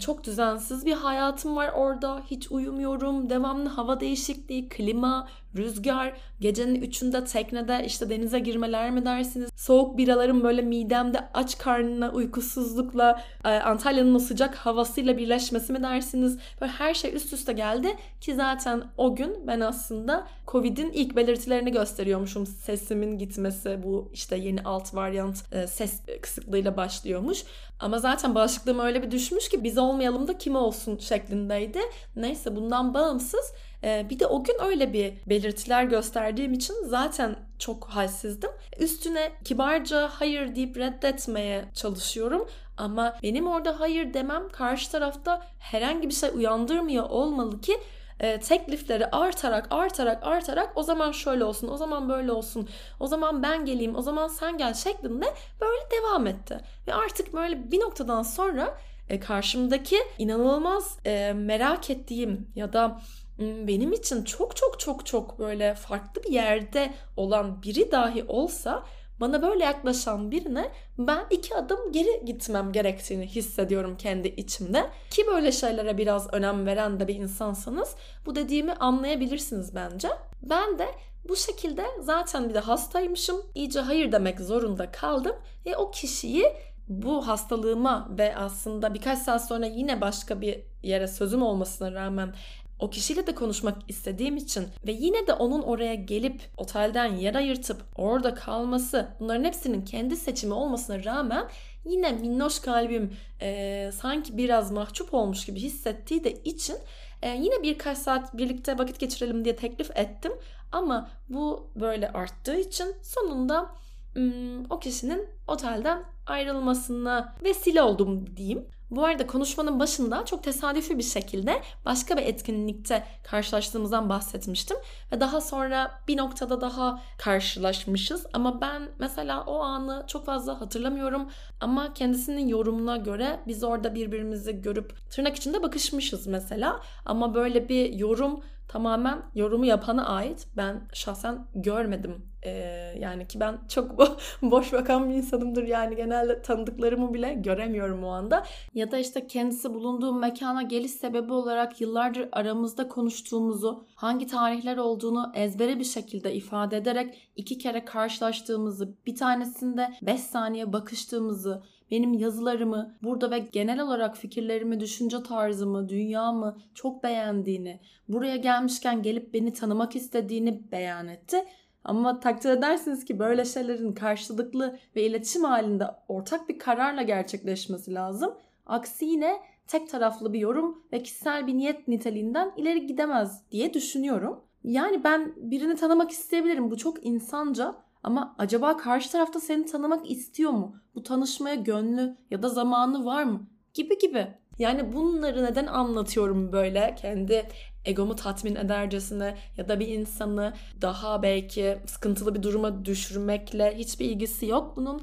Çok 0.00 0.24
düzensiz 0.24 0.86
bir 0.86 0.92
hayatım 0.92 1.56
var 1.56 1.72
orada. 1.76 2.22
Hiç 2.30 2.52
uyumuyorum. 2.52 3.30
Devamlı 3.30 3.68
hava 3.68 4.00
değişikliği, 4.00 4.68
klima, 4.68 5.28
rüzgar, 5.56 6.12
gecenin 6.40 6.82
üçünde 6.82 7.24
teknede 7.24 7.82
işte 7.86 8.10
denize 8.10 8.38
girmeler 8.38 8.90
mi 8.90 9.04
dersiniz? 9.04 9.50
Soğuk 9.56 9.98
biraların 9.98 10.42
böyle 10.42 10.62
midemde 10.62 11.28
aç 11.34 11.58
karnına 11.58 12.10
uykusuzlukla 12.10 13.22
e, 13.44 13.48
Antalya'nın 13.48 14.14
o 14.14 14.18
sıcak 14.18 14.54
havasıyla 14.54 15.16
birleşmesi 15.16 15.72
mi 15.72 15.82
dersiniz? 15.82 16.38
Böyle 16.60 16.72
her 16.72 16.94
şey 16.94 17.14
üst 17.14 17.32
üste 17.32 17.52
geldi 17.52 17.96
ki 18.20 18.34
zaten 18.34 18.82
o 18.96 19.16
gün 19.16 19.46
ben 19.46 19.60
aslında 19.60 20.26
Covid'in 20.48 20.92
ilk 20.92 21.16
belirtilerini 21.16 21.72
gösteriyormuşum. 21.72 22.46
Sesimin 22.46 23.18
gitmesi 23.18 23.80
bu 23.82 24.10
işte 24.12 24.36
yeni 24.36 24.62
alt 24.62 24.94
varyant 24.94 25.52
e, 25.52 25.66
ses 25.66 26.00
kısıklığıyla 26.22 26.76
başlıyormuş. 26.76 27.44
Ama 27.80 27.98
zaten 27.98 28.34
bağışıklığım 28.34 28.78
öyle 28.78 29.02
bir 29.02 29.10
düşmüş 29.10 29.48
ki 29.48 29.64
biz 29.64 29.78
olmayalım 29.78 30.28
da 30.28 30.38
kim 30.38 30.56
olsun 30.56 30.98
şeklindeydi. 30.98 31.78
Neyse 32.16 32.56
bundan 32.56 32.94
bağımsız 32.94 33.52
bir 33.82 34.18
de 34.18 34.26
o 34.26 34.44
gün 34.44 34.56
öyle 34.64 34.92
bir 34.92 35.12
belirtiler 35.26 35.84
gösterdiğim 35.84 36.52
için 36.52 36.74
zaten 36.84 37.36
çok 37.58 37.84
halsizdim. 37.84 38.50
Üstüne 38.78 39.32
kibarca 39.44 40.08
hayır 40.12 40.54
deyip 40.54 40.76
reddetmeye 40.76 41.64
çalışıyorum. 41.74 42.48
Ama 42.76 43.16
benim 43.22 43.46
orada 43.46 43.80
hayır 43.80 44.14
demem 44.14 44.48
karşı 44.48 44.90
tarafta 44.90 45.42
herhangi 45.58 46.08
bir 46.08 46.14
şey 46.14 46.30
uyandırmıyor 46.34 47.10
olmalı 47.10 47.60
ki 47.60 47.80
e, 48.20 48.40
teklifleri 48.40 49.06
artarak 49.06 49.66
artarak 49.70 50.26
artarak 50.26 50.72
o 50.74 50.82
zaman 50.82 51.12
şöyle 51.12 51.44
olsun 51.44 51.68
o 51.68 51.76
zaman 51.76 52.08
böyle 52.08 52.32
olsun 52.32 52.68
o 53.00 53.06
zaman 53.06 53.42
ben 53.42 53.64
geleyim 53.64 53.96
o 53.96 54.02
zaman 54.02 54.28
sen 54.28 54.58
gel 54.58 54.74
şeklinde 54.74 55.34
böyle 55.60 55.80
devam 55.90 56.26
etti. 56.26 56.60
Ve 56.86 56.94
artık 56.94 57.32
böyle 57.32 57.70
bir 57.72 57.80
noktadan 57.80 58.22
sonra 58.22 58.78
e, 59.08 59.20
karşımdaki 59.20 59.96
inanılmaz 60.18 60.98
e, 61.06 61.32
merak 61.32 61.90
ettiğim 61.90 62.48
ya 62.54 62.72
da 62.72 63.00
benim 63.40 63.92
için 63.92 64.24
çok 64.24 64.56
çok 64.56 64.80
çok 64.80 65.06
çok 65.06 65.38
böyle 65.38 65.74
farklı 65.74 66.22
bir 66.22 66.30
yerde 66.30 66.94
olan 67.16 67.62
biri 67.62 67.92
dahi 67.92 68.24
olsa 68.24 68.84
bana 69.20 69.42
böyle 69.42 69.64
yaklaşan 69.64 70.30
birine 70.30 70.70
ben 70.98 71.24
iki 71.30 71.56
adım 71.56 71.92
geri 71.92 72.24
gitmem 72.24 72.72
gerektiğini 72.72 73.26
hissediyorum 73.26 73.96
kendi 73.96 74.28
içimde. 74.28 74.90
Ki 75.10 75.26
böyle 75.26 75.52
şeylere 75.52 75.98
biraz 75.98 76.32
önem 76.34 76.66
veren 76.66 77.00
de 77.00 77.08
bir 77.08 77.14
insansanız 77.14 77.94
bu 78.26 78.34
dediğimi 78.34 78.72
anlayabilirsiniz 78.72 79.74
bence. 79.74 80.08
Ben 80.42 80.78
de 80.78 80.88
Bu 81.28 81.36
şekilde 81.36 81.86
zaten 82.00 82.48
bir 82.48 82.54
de 82.54 82.58
hastaymışım. 82.58 83.42
İyice 83.54 83.80
hayır 83.80 84.12
demek 84.12 84.40
zorunda 84.40 84.90
kaldım. 84.90 85.36
Ve 85.66 85.76
o 85.76 85.90
kişiyi 85.90 86.44
bu 86.88 87.28
hastalığıma 87.28 88.08
ve 88.18 88.36
aslında 88.36 88.94
birkaç 88.94 89.18
saat 89.18 89.48
sonra 89.48 89.66
yine 89.66 90.00
başka 90.00 90.40
bir 90.40 90.60
yere 90.82 91.08
sözüm 91.08 91.42
olmasına 91.42 91.92
rağmen 91.92 92.34
o 92.80 92.90
kişiyle 92.90 93.26
de 93.26 93.34
konuşmak 93.34 93.78
istediğim 93.88 94.36
için 94.36 94.68
ve 94.86 94.92
yine 94.92 95.26
de 95.26 95.32
onun 95.32 95.62
oraya 95.62 95.94
gelip 95.94 96.42
otelden 96.56 97.16
yer 97.16 97.34
ayırtıp 97.34 97.82
orada 97.96 98.34
kalması 98.34 99.08
bunların 99.20 99.44
hepsinin 99.44 99.84
kendi 99.84 100.16
seçimi 100.16 100.54
olmasına 100.54 101.04
rağmen 101.04 101.48
yine 101.84 102.12
minnoş 102.12 102.58
kalbim 102.58 103.16
e, 103.40 103.90
sanki 103.94 104.36
biraz 104.36 104.70
mahcup 104.70 105.14
olmuş 105.14 105.46
gibi 105.46 105.60
hissettiği 105.60 106.24
de 106.24 106.32
için 106.32 106.76
e, 107.22 107.28
yine 107.28 107.62
birkaç 107.62 107.98
saat 107.98 108.36
birlikte 108.36 108.78
vakit 108.78 109.00
geçirelim 109.00 109.44
diye 109.44 109.56
teklif 109.56 109.96
ettim. 109.96 110.32
Ama 110.72 111.10
bu 111.28 111.70
böyle 111.76 112.12
arttığı 112.12 112.56
için 112.56 112.94
sonunda 113.02 113.70
hmm, 114.14 114.70
o 114.70 114.78
kişinin 114.80 115.28
otelden 115.48 116.04
ayrılmasına 116.26 117.34
vesile 117.44 117.82
oldum 117.82 118.36
diyeyim. 118.36 118.66
Bu 118.90 119.04
arada 119.04 119.26
konuşmanın 119.26 119.80
başında 119.80 120.24
çok 120.24 120.44
tesadüfi 120.44 120.98
bir 120.98 121.02
şekilde 121.02 121.62
başka 121.84 122.16
bir 122.16 122.22
etkinlikte 122.22 123.04
karşılaştığımızdan 123.24 124.08
bahsetmiştim. 124.08 124.76
Ve 125.12 125.20
daha 125.20 125.40
sonra 125.40 125.90
bir 126.08 126.16
noktada 126.16 126.60
daha 126.60 127.00
karşılaşmışız. 127.18 128.26
Ama 128.32 128.60
ben 128.60 128.88
mesela 128.98 129.44
o 129.44 129.60
anı 129.60 130.04
çok 130.06 130.26
fazla 130.26 130.60
hatırlamıyorum. 130.60 131.30
Ama 131.60 131.94
kendisinin 131.94 132.48
yorumuna 132.48 132.96
göre 132.96 133.40
biz 133.46 133.64
orada 133.64 133.94
birbirimizi 133.94 134.62
görüp 134.62 135.10
tırnak 135.10 135.36
içinde 135.36 135.62
bakışmışız 135.62 136.26
mesela. 136.26 136.80
Ama 137.06 137.34
böyle 137.34 137.68
bir 137.68 137.92
yorum 137.92 138.40
tamamen 138.68 139.22
yorumu 139.34 139.66
yapana 139.66 140.06
ait. 140.06 140.48
Ben 140.56 140.88
şahsen 140.92 141.46
görmedim. 141.54 142.29
Ee, 142.44 142.94
yani 142.98 143.28
ki 143.28 143.40
ben 143.40 143.58
çok 143.68 143.98
boş 144.42 144.72
bakan 144.72 145.10
bir 145.10 145.14
insanımdır. 145.14 145.62
Yani 145.62 145.96
genelde 145.96 146.42
tanıdıklarımı 146.42 147.14
bile 147.14 147.34
göremiyorum 147.34 148.04
o 148.04 148.08
anda. 148.08 148.46
Ya 148.74 148.90
da 148.90 148.98
işte 148.98 149.26
kendisi 149.26 149.74
bulunduğu 149.74 150.14
mekana 150.14 150.62
geliş 150.62 150.92
sebebi 150.92 151.32
olarak 151.32 151.80
yıllardır 151.80 152.28
aramızda 152.32 152.88
konuştuğumuzu, 152.88 153.86
hangi 153.94 154.26
tarihler 154.26 154.76
olduğunu 154.76 155.32
ezbere 155.34 155.78
bir 155.78 155.84
şekilde 155.84 156.34
ifade 156.34 156.76
ederek 156.76 157.30
iki 157.36 157.58
kere 157.58 157.84
karşılaştığımızı, 157.84 158.94
bir 159.06 159.16
tanesinde 159.16 159.92
5 160.02 160.20
saniye 160.20 160.72
bakıştığımızı, 160.72 161.62
benim 161.90 162.14
yazılarımı 162.14 162.96
burada 163.02 163.30
ve 163.30 163.38
genel 163.38 163.80
olarak 163.80 164.16
fikirlerimi, 164.16 164.80
düşünce 164.80 165.22
tarzımı, 165.22 165.88
dünyamı 165.88 166.56
çok 166.74 167.02
beğendiğini, 167.02 167.80
buraya 168.08 168.36
gelmişken 168.36 169.02
gelip 169.02 169.34
beni 169.34 169.52
tanımak 169.52 169.96
istediğini 169.96 170.72
beyan 170.72 171.08
etti. 171.08 171.44
Ama 171.84 172.20
takdir 172.20 172.50
edersiniz 172.50 173.04
ki 173.04 173.18
böyle 173.18 173.44
şeylerin 173.44 173.92
karşılıklı 173.92 174.78
ve 174.96 175.02
iletişim 175.02 175.44
halinde 175.44 175.84
ortak 176.08 176.48
bir 176.48 176.58
kararla 176.58 177.02
gerçekleşmesi 177.02 177.94
lazım. 177.94 178.34
Aksi 178.66 179.04
yine 179.04 179.40
tek 179.66 179.90
taraflı 179.90 180.32
bir 180.32 180.38
yorum 180.38 180.82
ve 180.92 181.02
kişisel 181.02 181.46
bir 181.46 181.54
niyet 181.54 181.88
niteliğinden 181.88 182.52
ileri 182.56 182.86
gidemez 182.86 183.42
diye 183.50 183.74
düşünüyorum. 183.74 184.40
Yani 184.64 185.04
ben 185.04 185.32
birini 185.36 185.76
tanımak 185.76 186.10
isteyebilirim. 186.10 186.70
Bu 186.70 186.76
çok 186.76 187.06
insanca 187.06 187.74
ama 188.02 188.34
acaba 188.38 188.76
karşı 188.76 189.12
tarafta 189.12 189.40
seni 189.40 189.66
tanımak 189.66 190.10
istiyor 190.10 190.50
mu? 190.50 190.76
Bu 190.94 191.02
tanışmaya 191.02 191.54
gönlü 191.54 192.16
ya 192.30 192.42
da 192.42 192.48
zamanı 192.48 193.04
var 193.04 193.24
mı? 193.24 193.46
Gibi 193.74 193.98
gibi. 193.98 194.26
Yani 194.58 194.92
bunları 194.92 195.44
neden 195.44 195.66
anlatıyorum 195.66 196.52
böyle 196.52 196.94
kendi 196.98 197.48
egomu 197.84 198.16
tatmin 198.16 198.54
edercesine 198.54 199.36
ya 199.56 199.68
da 199.68 199.80
bir 199.80 199.88
insanı 199.88 200.54
daha 200.80 201.22
belki 201.22 201.78
sıkıntılı 201.86 202.34
bir 202.34 202.42
duruma 202.42 202.84
düşürmekle 202.84 203.74
hiçbir 203.76 204.04
ilgisi 204.04 204.46
yok 204.46 204.76
bunun 204.76 205.02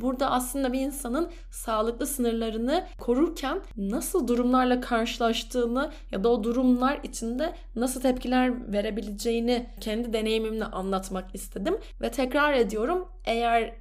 burada 0.00 0.30
aslında 0.30 0.72
bir 0.72 0.80
insanın 0.80 1.30
sağlıklı 1.50 2.06
sınırlarını 2.06 2.86
korurken 2.98 3.60
nasıl 3.76 4.28
durumlarla 4.28 4.80
karşılaştığını 4.80 5.90
ya 6.12 6.24
da 6.24 6.28
o 6.28 6.44
durumlar 6.44 7.00
içinde 7.02 7.52
nasıl 7.76 8.00
tepkiler 8.00 8.72
verebileceğini 8.72 9.66
kendi 9.80 10.12
deneyimimle 10.12 10.64
anlatmak 10.64 11.34
istedim. 11.34 11.78
Ve 12.00 12.10
tekrar 12.10 12.52
ediyorum 12.52 13.08
eğer 13.24 13.74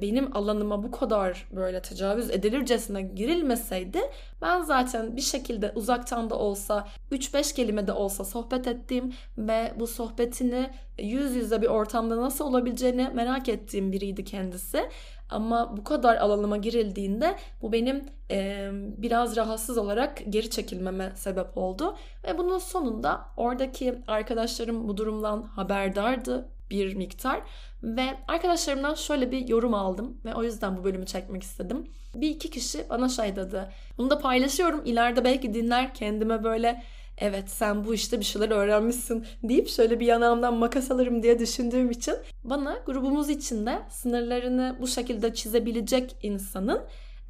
benim 0.00 0.36
alanıma 0.36 0.82
bu 0.82 0.90
kadar 0.90 1.48
böyle 1.52 1.82
tecavüz 1.82 2.30
edilircesine 2.30 3.02
girilmeseydi 3.02 4.00
ben 4.42 4.62
zaten 4.62 5.16
bir 5.16 5.22
şekilde 5.22 5.72
uzaktan 5.74 6.30
da 6.30 6.34
olsa 6.34 6.88
3-5 7.12 7.54
kelime 7.54 7.86
de 7.86 7.92
olsa 7.92 8.24
sohbet 8.24 8.66
ettiğim 8.66 9.14
ve 9.38 9.72
bu 9.76 9.86
sohbetini 9.86 10.70
yüz 11.02 11.34
yüze 11.34 11.62
bir 11.62 11.66
ortamda 11.66 12.16
nasıl 12.16 12.44
olabileceğini 12.44 13.10
merak 13.14 13.48
ettiğim 13.48 13.92
biriydi 13.92 14.24
kendisi. 14.24 14.88
Ama 15.30 15.76
bu 15.76 15.84
kadar 15.84 16.16
alanıma 16.16 16.56
girildiğinde 16.56 17.36
bu 17.62 17.72
benim 17.72 18.04
e, 18.30 18.70
biraz 18.72 19.36
rahatsız 19.36 19.78
olarak 19.78 20.22
geri 20.28 20.50
çekilmeme 20.50 21.12
sebep 21.16 21.58
oldu. 21.58 21.96
Ve 22.24 22.38
bunun 22.38 22.58
sonunda 22.58 23.20
oradaki 23.36 23.94
arkadaşlarım 24.06 24.88
bu 24.88 24.96
durumdan 24.96 25.42
haberdardı 25.42 26.48
bir 26.70 26.94
miktar. 26.94 27.40
Ve 27.82 28.04
arkadaşlarımdan 28.28 28.94
şöyle 28.94 29.30
bir 29.30 29.48
yorum 29.48 29.74
aldım 29.74 30.20
ve 30.24 30.34
o 30.34 30.42
yüzden 30.42 30.76
bu 30.76 30.84
bölümü 30.84 31.06
çekmek 31.06 31.42
istedim. 31.42 31.86
Bir 32.14 32.30
iki 32.30 32.50
kişi 32.50 32.88
bana 32.90 33.08
şey 33.08 33.36
dedi. 33.36 33.68
Bunu 33.98 34.10
da 34.10 34.18
paylaşıyorum. 34.18 34.82
İleride 34.84 35.24
belki 35.24 35.54
dinler 35.54 35.94
kendime 35.94 36.44
böyle 36.44 36.82
evet 37.18 37.50
sen 37.50 37.84
bu 37.84 37.94
işte 37.94 38.20
bir 38.20 38.24
şeyler 38.24 38.50
öğrenmişsin 38.50 39.26
deyip 39.42 39.68
şöyle 39.68 40.00
bir 40.00 40.06
yanağımdan 40.06 40.54
makas 40.54 40.90
alırım 40.90 41.22
diye 41.22 41.38
düşündüğüm 41.38 41.90
için 41.90 42.14
bana 42.44 42.78
grubumuz 42.86 43.30
içinde 43.30 43.78
sınırlarını 43.90 44.76
bu 44.80 44.86
şekilde 44.86 45.34
çizebilecek 45.34 46.16
insanın 46.22 46.80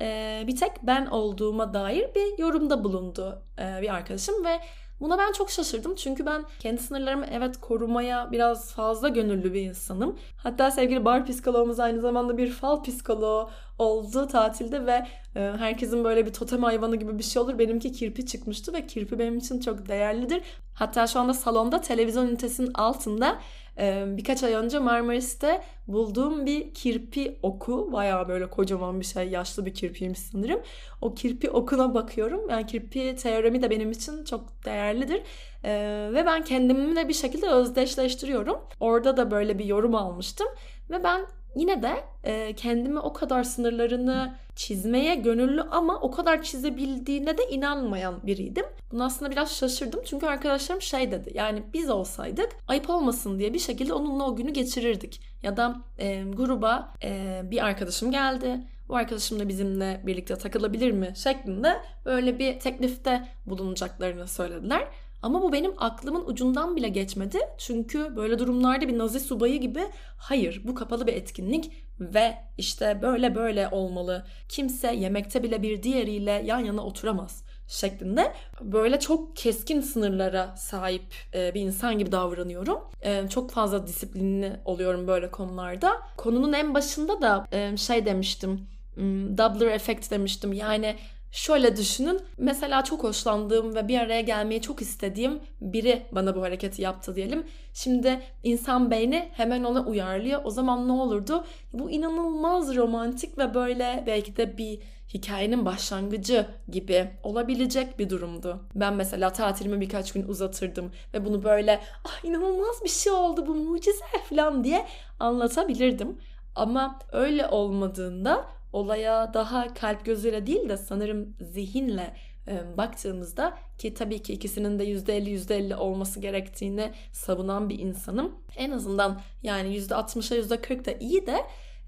e, 0.01 0.45
bir 0.47 0.57
tek 0.57 0.73
ben 0.83 1.07
olduğuma 1.07 1.75
dair 1.75 2.15
bir 2.15 2.39
yorumda 2.39 2.85
bulundu 2.85 3.43
e, 3.59 3.83
bir 3.83 3.95
arkadaşım 3.95 4.45
ve 4.45 4.61
Buna 5.03 5.19
ben 5.19 5.33
çok 5.33 5.51
şaşırdım 5.51 5.95
çünkü 5.95 6.27
ben 6.27 6.45
kendi 6.59 6.83
sınırlarımı 6.83 7.27
evet 7.33 7.61
korumaya 7.61 8.33
biraz 8.33 8.73
fazla 8.73 9.09
gönüllü 9.09 9.55
bir 9.55 9.63
insanım. 9.63 10.19
Hatta 10.37 10.71
sevgili 10.71 11.05
bar 11.05 11.27
psikoloğumuz 11.27 11.81
aynı 11.81 12.01
zamanda 12.01 12.39
bir 12.39 12.51
fal 12.51 12.83
psikoloğu 12.83 13.51
oldu 13.79 14.27
tatilde 14.27 14.87
ve 14.87 15.07
e, 15.37 15.41
herkesin 15.59 16.05
böyle 16.05 16.27
bir 16.27 16.33
totem 16.33 16.63
hayvanı 16.63 16.97
gibi 16.97 17.19
bir 17.19 17.23
şey 17.23 17.43
olur. 17.43 17.59
Benimki 17.59 17.93
kirpi 17.93 18.27
çıkmıştı 18.27 18.73
ve 18.73 18.87
kirpi 18.87 19.19
benim 19.19 19.39
için 19.39 19.61
çok 19.61 19.89
değerlidir. 19.89 20.43
Hatta 20.75 21.07
şu 21.07 21.21
anda 21.21 21.35
salonda 21.35 21.81
televizyon 21.81 22.29
ünitesinin 22.29 22.71
altında 22.75 23.39
ee, 23.79 24.05
birkaç 24.07 24.43
ay 24.43 24.53
önce 24.55 24.79
Marmaris'te 24.79 25.63
bulduğum 25.89 26.47
bir 26.47 26.75
kirpi 26.75 27.39
oku. 27.43 27.93
Baya 27.93 28.29
böyle 28.29 28.51
kocaman 28.51 29.01
bir 29.01 29.05
şey. 29.05 29.29
Yaşlı 29.29 29.67
bir 29.67 29.75
kirpiymiş 29.75 30.19
sanırım. 30.19 30.61
O 31.01 31.15
kirpi 31.15 31.51
okuna 31.51 31.95
bakıyorum. 31.95 32.51
Yani 32.51 32.67
kirpi 32.67 33.17
teoremi 33.17 33.63
de 33.63 33.71
benim 33.71 33.91
için 33.91 34.25
çok 34.25 34.65
değerlidir. 34.65 35.23
Ee, 35.65 36.11
ve 36.13 36.27
ben 36.27 36.45
kendimle 36.45 37.09
bir 37.09 37.15
şekilde 37.15 37.49
özdeşleştiriyorum. 37.49 38.57
Orada 38.81 39.17
da 39.17 39.31
böyle 39.31 39.59
bir 39.59 39.65
yorum 39.65 39.95
almıştım. 39.95 40.47
Ve 40.91 41.05
ben 41.05 41.27
yine 41.57 41.83
de 41.83 42.05
e, 42.25 42.55
kendime 42.55 43.01
o 43.01 43.13
kadar 43.13 43.45
sınırlarını 43.45 44.35
çizmeye 44.57 45.15
gönüllü 45.15 45.63
ama 45.63 46.01
o 46.01 46.11
kadar 46.11 46.43
çizebildiğine 46.43 47.39
de 47.39 47.49
inanmayan 47.51 48.27
biriydim. 48.27 48.65
Bunu 48.93 49.05
aslında 49.05 49.31
biraz 49.31 49.57
şaşırdım 49.57 50.01
çünkü 50.05 50.27
arkadaşlarım 50.27 50.83
şey 50.83 51.11
dedi 51.11 51.31
yani 51.35 51.63
biz 51.75 51.91
olsaydık 51.91 52.49
ayıp 52.69 52.91
olmasın 52.91 53.39
diye 53.39 53.55
bir 53.55 53.59
şekilde 53.59 53.93
onunla 53.93 54.25
o 54.25 54.37
günü 54.37 54.51
geçirirdik. 54.51 55.21
Ya 55.43 55.57
da 55.57 55.77
e, 55.99 56.23
gruba 56.23 56.95
e, 57.03 57.41
bir 57.45 57.65
arkadaşım 57.65 58.11
geldi 58.11 58.61
bu 58.89 58.97
arkadaşım 58.97 59.41
da 59.41 59.49
bizimle 59.49 60.01
birlikte 60.07 60.37
takılabilir 60.37 60.91
mi 60.91 61.13
şeklinde 61.17 61.81
böyle 62.05 62.39
bir 62.39 62.61
teklifte 62.61 63.29
bulunacaklarını 63.47 64.29
söylediler. 64.29 64.89
Ama 65.23 65.43
bu 65.43 65.53
benim 65.53 65.73
aklımın 65.79 66.27
ucundan 66.27 66.77
bile 66.77 66.89
geçmedi. 66.89 67.39
Çünkü 67.59 68.17
böyle 68.17 68.39
durumlarda 68.39 68.89
bir 68.89 68.99
nazi 68.99 69.21
subayı 69.21 69.61
gibi 69.61 69.83
hayır 70.19 70.63
bu 70.65 70.75
kapalı 70.75 71.07
bir 71.07 71.13
etkinlik 71.13 71.73
ve 72.01 72.35
işte 72.59 72.99
böyle 73.03 73.35
böyle 73.35 73.69
olmalı. 73.69 74.27
Kimse 74.49 74.95
yemekte 74.95 75.43
bile 75.43 75.63
bir 75.63 75.83
diğeriyle 75.83 76.43
yan 76.47 76.59
yana 76.59 76.85
oturamaz 76.85 77.45
şeklinde 77.69 78.33
böyle 78.61 79.01
çok 79.01 79.37
keskin 79.37 79.81
sınırlara 79.81 80.57
sahip 80.57 81.03
e, 81.35 81.55
bir 81.55 81.61
insan 81.61 81.99
gibi 81.99 82.13
davranıyorum. 82.13 82.79
E, 83.03 83.29
çok 83.29 83.51
fazla 83.51 83.87
disiplinli 83.87 84.61
oluyorum 84.65 85.07
böyle 85.07 85.31
konularda. 85.31 85.93
Konunun 86.17 86.53
en 86.53 86.75
başında 86.75 87.21
da 87.21 87.47
e, 87.53 87.77
şey 87.77 88.07
demiştim. 88.07 88.67
Hmm, 88.95 89.39
doubler 89.39 89.67
effect 89.67 90.11
demiştim. 90.11 90.53
Yani 90.53 90.97
Şöyle 91.33 91.77
düşünün. 91.77 92.21
Mesela 92.39 92.85
çok 92.85 93.05
hoşlandığım 93.05 93.75
ve 93.75 93.89
bir 93.89 93.99
araya 93.99 94.21
gelmeyi 94.21 94.61
çok 94.63 94.83
istediğim 94.83 95.41
biri 95.61 96.03
bana 96.13 96.37
bu 96.37 96.43
hareketi 96.43 96.83
yaptı 96.83 97.15
diyelim. 97.15 97.47
Şimdi 97.75 98.21
insan 98.43 98.91
beyni 98.91 99.29
hemen 99.33 99.65
ona 99.65 99.85
uyarlıyor. 99.85 100.41
O 100.45 100.51
zaman 100.51 100.89
ne 100.89 100.93
olurdu? 100.93 101.45
Bu 101.73 101.91
inanılmaz 101.91 102.77
romantik 102.77 103.39
ve 103.39 103.55
böyle 103.55 104.05
belki 104.07 104.37
de 104.37 104.59
bir 104.59 104.79
hikayenin 105.15 105.65
başlangıcı 105.65 106.47
gibi 106.69 107.11
olabilecek 107.23 107.99
bir 107.99 108.11
durumdu. 108.11 108.61
Ben 108.75 108.95
mesela 108.95 109.33
tatilimi 109.33 109.81
birkaç 109.81 110.13
gün 110.13 110.29
uzatırdım 110.29 110.93
ve 111.15 111.25
bunu 111.25 111.45
böyle 111.45 111.81
ah 112.05 112.25
inanılmaz 112.25 112.85
bir 112.85 112.89
şey 112.89 113.13
oldu 113.13 113.47
bu 113.47 113.55
mucize 113.55 114.05
falan 114.31 114.65
diye 114.65 114.87
anlatabilirdim. 115.21 116.19
Ama 116.57 116.99
öyle 117.13 117.47
olmadığında 117.47 118.45
olaya 118.73 119.35
daha 119.35 119.75
kalp 119.75 120.05
gözüyle 120.05 120.47
değil 120.47 120.69
de 120.69 120.77
sanırım 120.77 121.37
zihinle 121.41 122.17
e, 122.49 122.77
baktığımızda 122.77 123.59
ki 123.79 123.95
tabii 123.95 124.23
ki 124.23 124.33
ikisinin 124.33 124.79
de 124.79 124.85
%50 124.85 125.29
%50 125.29 125.75
olması 125.75 126.21
gerektiğini 126.21 126.93
savunan 127.13 127.69
bir 127.69 127.79
insanım. 127.79 128.33
En 128.57 128.71
azından 128.71 129.21
yani 129.43 129.77
%60'a 129.77 130.37
%40 130.37 130.85
da 130.85 130.93
iyi 130.93 131.27
de 131.27 131.37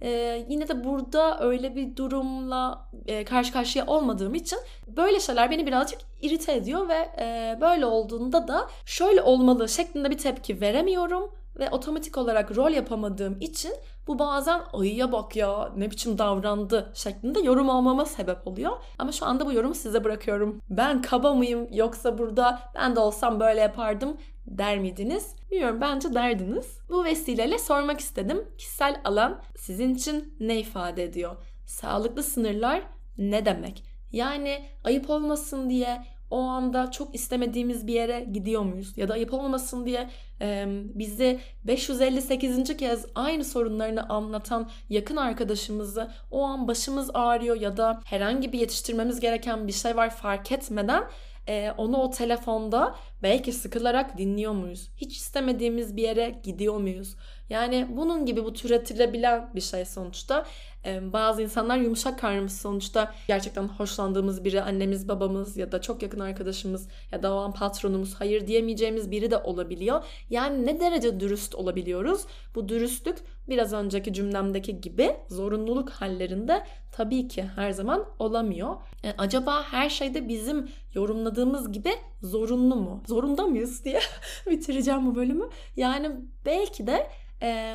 ee, 0.02 0.46
yine 0.48 0.68
de 0.68 0.84
burada 0.84 1.40
öyle 1.40 1.76
bir 1.76 1.96
durumla 1.96 2.88
e, 3.06 3.24
karşı 3.24 3.52
karşıya 3.52 3.86
olmadığım 3.86 4.34
için 4.34 4.58
böyle 4.86 5.20
şeyler 5.20 5.50
beni 5.50 5.66
birazcık 5.66 5.98
irite 6.22 6.54
ediyor 6.54 6.88
ve 6.88 7.08
e, 7.18 7.58
böyle 7.60 7.86
olduğunda 7.86 8.48
da 8.48 8.68
şöyle 8.86 9.22
olmalı 9.22 9.68
şeklinde 9.68 10.10
bir 10.10 10.18
tepki 10.18 10.60
veremiyorum 10.60 11.30
ve 11.58 11.70
otomatik 11.70 12.18
olarak 12.18 12.56
rol 12.56 12.70
yapamadığım 12.70 13.37
için 13.40 13.73
bu 14.06 14.18
bazen 14.18 14.61
ayıya 14.73 15.12
bak 15.12 15.37
ya 15.37 15.73
ne 15.76 15.90
biçim 15.90 16.18
davrandı 16.18 16.92
şeklinde 16.94 17.40
yorum 17.40 17.70
almama 17.70 18.04
sebep 18.04 18.46
oluyor. 18.46 18.73
Ama 18.99 19.12
şu 19.12 19.26
anda 19.26 19.46
bu 19.46 19.52
yorumu 19.52 19.75
size 19.75 20.04
bırakıyorum. 20.04 20.61
Ben 20.70 21.02
kaba 21.02 21.34
mıyım 21.34 21.68
yoksa 21.73 22.18
burada 22.18 22.61
ben 22.75 22.96
de 22.96 23.00
olsam 23.00 23.40
böyle 23.40 23.61
yapardım 23.61 24.16
der 24.46 24.78
miydiniz? 24.78 25.34
Bilmiyorum 25.50 25.78
bence 25.80 26.14
derdiniz. 26.14 26.78
Bu 26.88 27.04
vesileyle 27.04 27.58
sormak 27.58 28.00
istedim. 28.00 28.49
Kişisel 28.58 29.00
alan 29.04 29.42
sizin 29.56 29.94
için 29.94 30.34
ne 30.40 30.61
ifade 30.61 31.04
ediyor? 31.04 31.37
Sağlıklı 31.66 32.23
sınırlar 32.23 32.82
ne 33.18 33.44
demek? 33.44 33.84
Yani 34.12 34.64
ayıp 34.84 35.11
olmasın 35.11 35.70
diye 35.70 36.04
o 36.34 36.40
anda 36.40 36.90
çok 36.90 37.14
istemediğimiz 37.14 37.86
bir 37.86 37.92
yere 37.92 38.26
gidiyor 38.32 38.62
muyuz? 38.62 38.98
Ya 38.98 39.08
da 39.08 39.12
ayıp 39.12 39.34
olmasın 39.34 39.86
diye 39.86 40.10
e, 40.40 40.66
bizi 40.94 41.40
558. 41.64 42.76
kez 42.76 43.06
aynı 43.14 43.44
sorunlarını 43.44 44.08
anlatan 44.08 44.70
yakın 44.90 45.16
arkadaşımızı 45.16 46.10
o 46.30 46.42
an 46.44 46.68
başımız 46.68 47.10
ağrıyor 47.14 47.60
ya 47.60 47.76
da 47.76 48.00
herhangi 48.04 48.52
bir 48.52 48.58
yetiştirmemiz 48.58 49.20
gereken 49.20 49.66
bir 49.66 49.72
şey 49.72 49.96
var 49.96 50.10
fark 50.10 50.52
etmeden 50.52 51.04
e, 51.48 51.70
onu 51.76 51.96
o 51.96 52.10
telefonda 52.10 52.94
belki 53.22 53.52
sıkılarak 53.52 54.18
dinliyor 54.18 54.52
muyuz? 54.52 54.90
Hiç 54.96 55.16
istemediğimiz 55.16 55.96
bir 55.96 56.02
yere 56.02 56.40
gidiyor 56.42 56.76
muyuz? 56.76 57.16
Yani 57.50 57.86
bunun 57.90 58.26
gibi 58.26 58.44
bu 58.44 58.52
türetilebilen 58.52 59.50
bir 59.54 59.60
şey 59.60 59.84
sonuçta. 59.84 60.46
Ee, 60.86 61.12
bazı 61.12 61.42
insanlar 61.42 61.76
yumuşak 61.76 62.18
karnımız 62.18 62.60
sonuçta 62.60 63.14
gerçekten 63.28 63.68
hoşlandığımız 63.68 64.44
biri 64.44 64.62
annemiz 64.62 65.08
babamız 65.08 65.56
ya 65.56 65.72
da 65.72 65.80
çok 65.80 66.02
yakın 66.02 66.20
arkadaşımız 66.20 66.88
ya 67.12 67.22
da 67.22 67.34
o 67.34 67.36
an 67.36 67.52
patronumuz 67.52 68.14
hayır 68.14 68.46
diyemeyeceğimiz 68.46 69.10
biri 69.10 69.30
de 69.30 69.36
olabiliyor. 69.36 70.04
Yani 70.30 70.66
ne 70.66 70.80
derece 70.80 71.20
dürüst 71.20 71.54
olabiliyoruz? 71.54 72.24
Bu 72.54 72.68
dürüstlük 72.68 73.18
biraz 73.48 73.72
önceki 73.72 74.12
cümlemdeki 74.12 74.80
gibi 74.80 75.16
zorunluluk 75.28 75.90
hallerinde 75.90 76.66
tabii 76.92 77.28
ki 77.28 77.44
her 77.56 77.70
zaman 77.70 78.04
olamıyor. 78.18 78.76
E, 79.04 79.12
acaba 79.18 79.62
her 79.62 79.88
şeyde 79.88 80.28
bizim 80.28 80.68
yorumladığımız 80.94 81.72
gibi 81.72 81.90
zorunlu 82.22 82.76
mu? 82.76 83.02
Zorunda 83.06 83.42
mıyız 83.46 83.84
diye 83.84 84.00
bitireceğim 84.50 85.06
bu 85.06 85.14
bölümü. 85.14 85.48
Yani 85.76 86.10
belki 86.46 86.86
de 86.86 87.06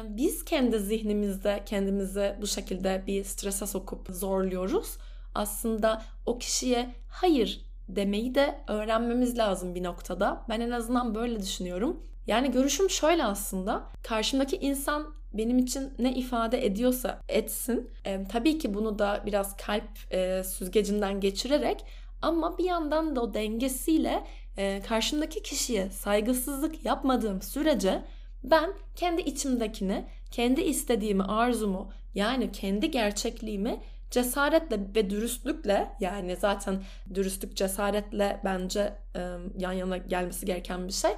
biz 0.10 0.46
kendi 0.46 0.80
zihnimizde 0.80 1.64
kendimizi 1.66 2.36
bu 2.42 2.48
şekilde 2.48 3.04
bir 3.08 3.24
strese 3.24 3.68
sokup 3.68 4.08
zorluyoruz. 4.10 4.98
Aslında 5.36 6.02
o 6.26 6.38
kişiye 6.38 6.90
hayır 7.10 7.62
demeyi 7.88 8.36
de 8.36 8.56
öğrenmemiz 8.68 9.38
lazım 9.38 9.76
bir 9.76 9.84
noktada. 9.84 10.46
Ben 10.50 10.60
en 10.60 10.72
azından 10.72 11.16
böyle 11.16 11.40
düşünüyorum. 11.40 12.04
Yani 12.28 12.52
görüşüm 12.52 12.90
şöyle 12.90 13.26
aslında. 13.26 13.84
Karşımdaki 14.04 14.58
insan 14.58 15.14
benim 15.34 15.58
için 15.58 15.94
ne 16.00 16.14
ifade 16.14 16.66
ediyorsa 16.66 17.22
etsin. 17.30 17.90
E, 18.06 18.24
tabii 18.32 18.58
ki 18.58 18.74
bunu 18.74 19.00
da 19.00 19.24
biraz 19.26 19.58
kalp 19.58 20.14
e, 20.14 20.44
süzgecinden 20.44 21.20
geçirerek 21.20 21.86
ama 22.22 22.58
bir 22.58 22.64
yandan 22.64 23.16
da 23.16 23.22
o 23.22 23.34
dengesiyle 23.34 24.24
e, 24.58 24.82
karşımdaki 24.88 25.44
kişiye 25.44 25.90
saygısızlık 25.90 26.86
yapmadığım 26.86 27.42
sürece 27.42 28.04
ben 28.44 28.74
kendi 28.96 29.22
içimdekini, 29.22 30.06
kendi 30.32 30.62
istediğimi, 30.62 31.24
arzumu 31.24 31.92
yani 32.16 32.52
kendi 32.52 32.92
gerçekliğimi 32.92 33.80
cesaretle 34.12 34.80
ve 34.96 35.10
dürüstlükle 35.10 35.96
yani 36.00 36.36
zaten 36.36 36.84
dürüstlük 37.14 37.58
cesaretle 37.58 38.42
bence 38.44 38.94
e, 39.16 39.20
yan 39.58 39.72
yana 39.72 39.98
gelmesi 39.98 40.46
gereken 40.46 40.88
bir 40.88 40.94
şey. 40.94 41.12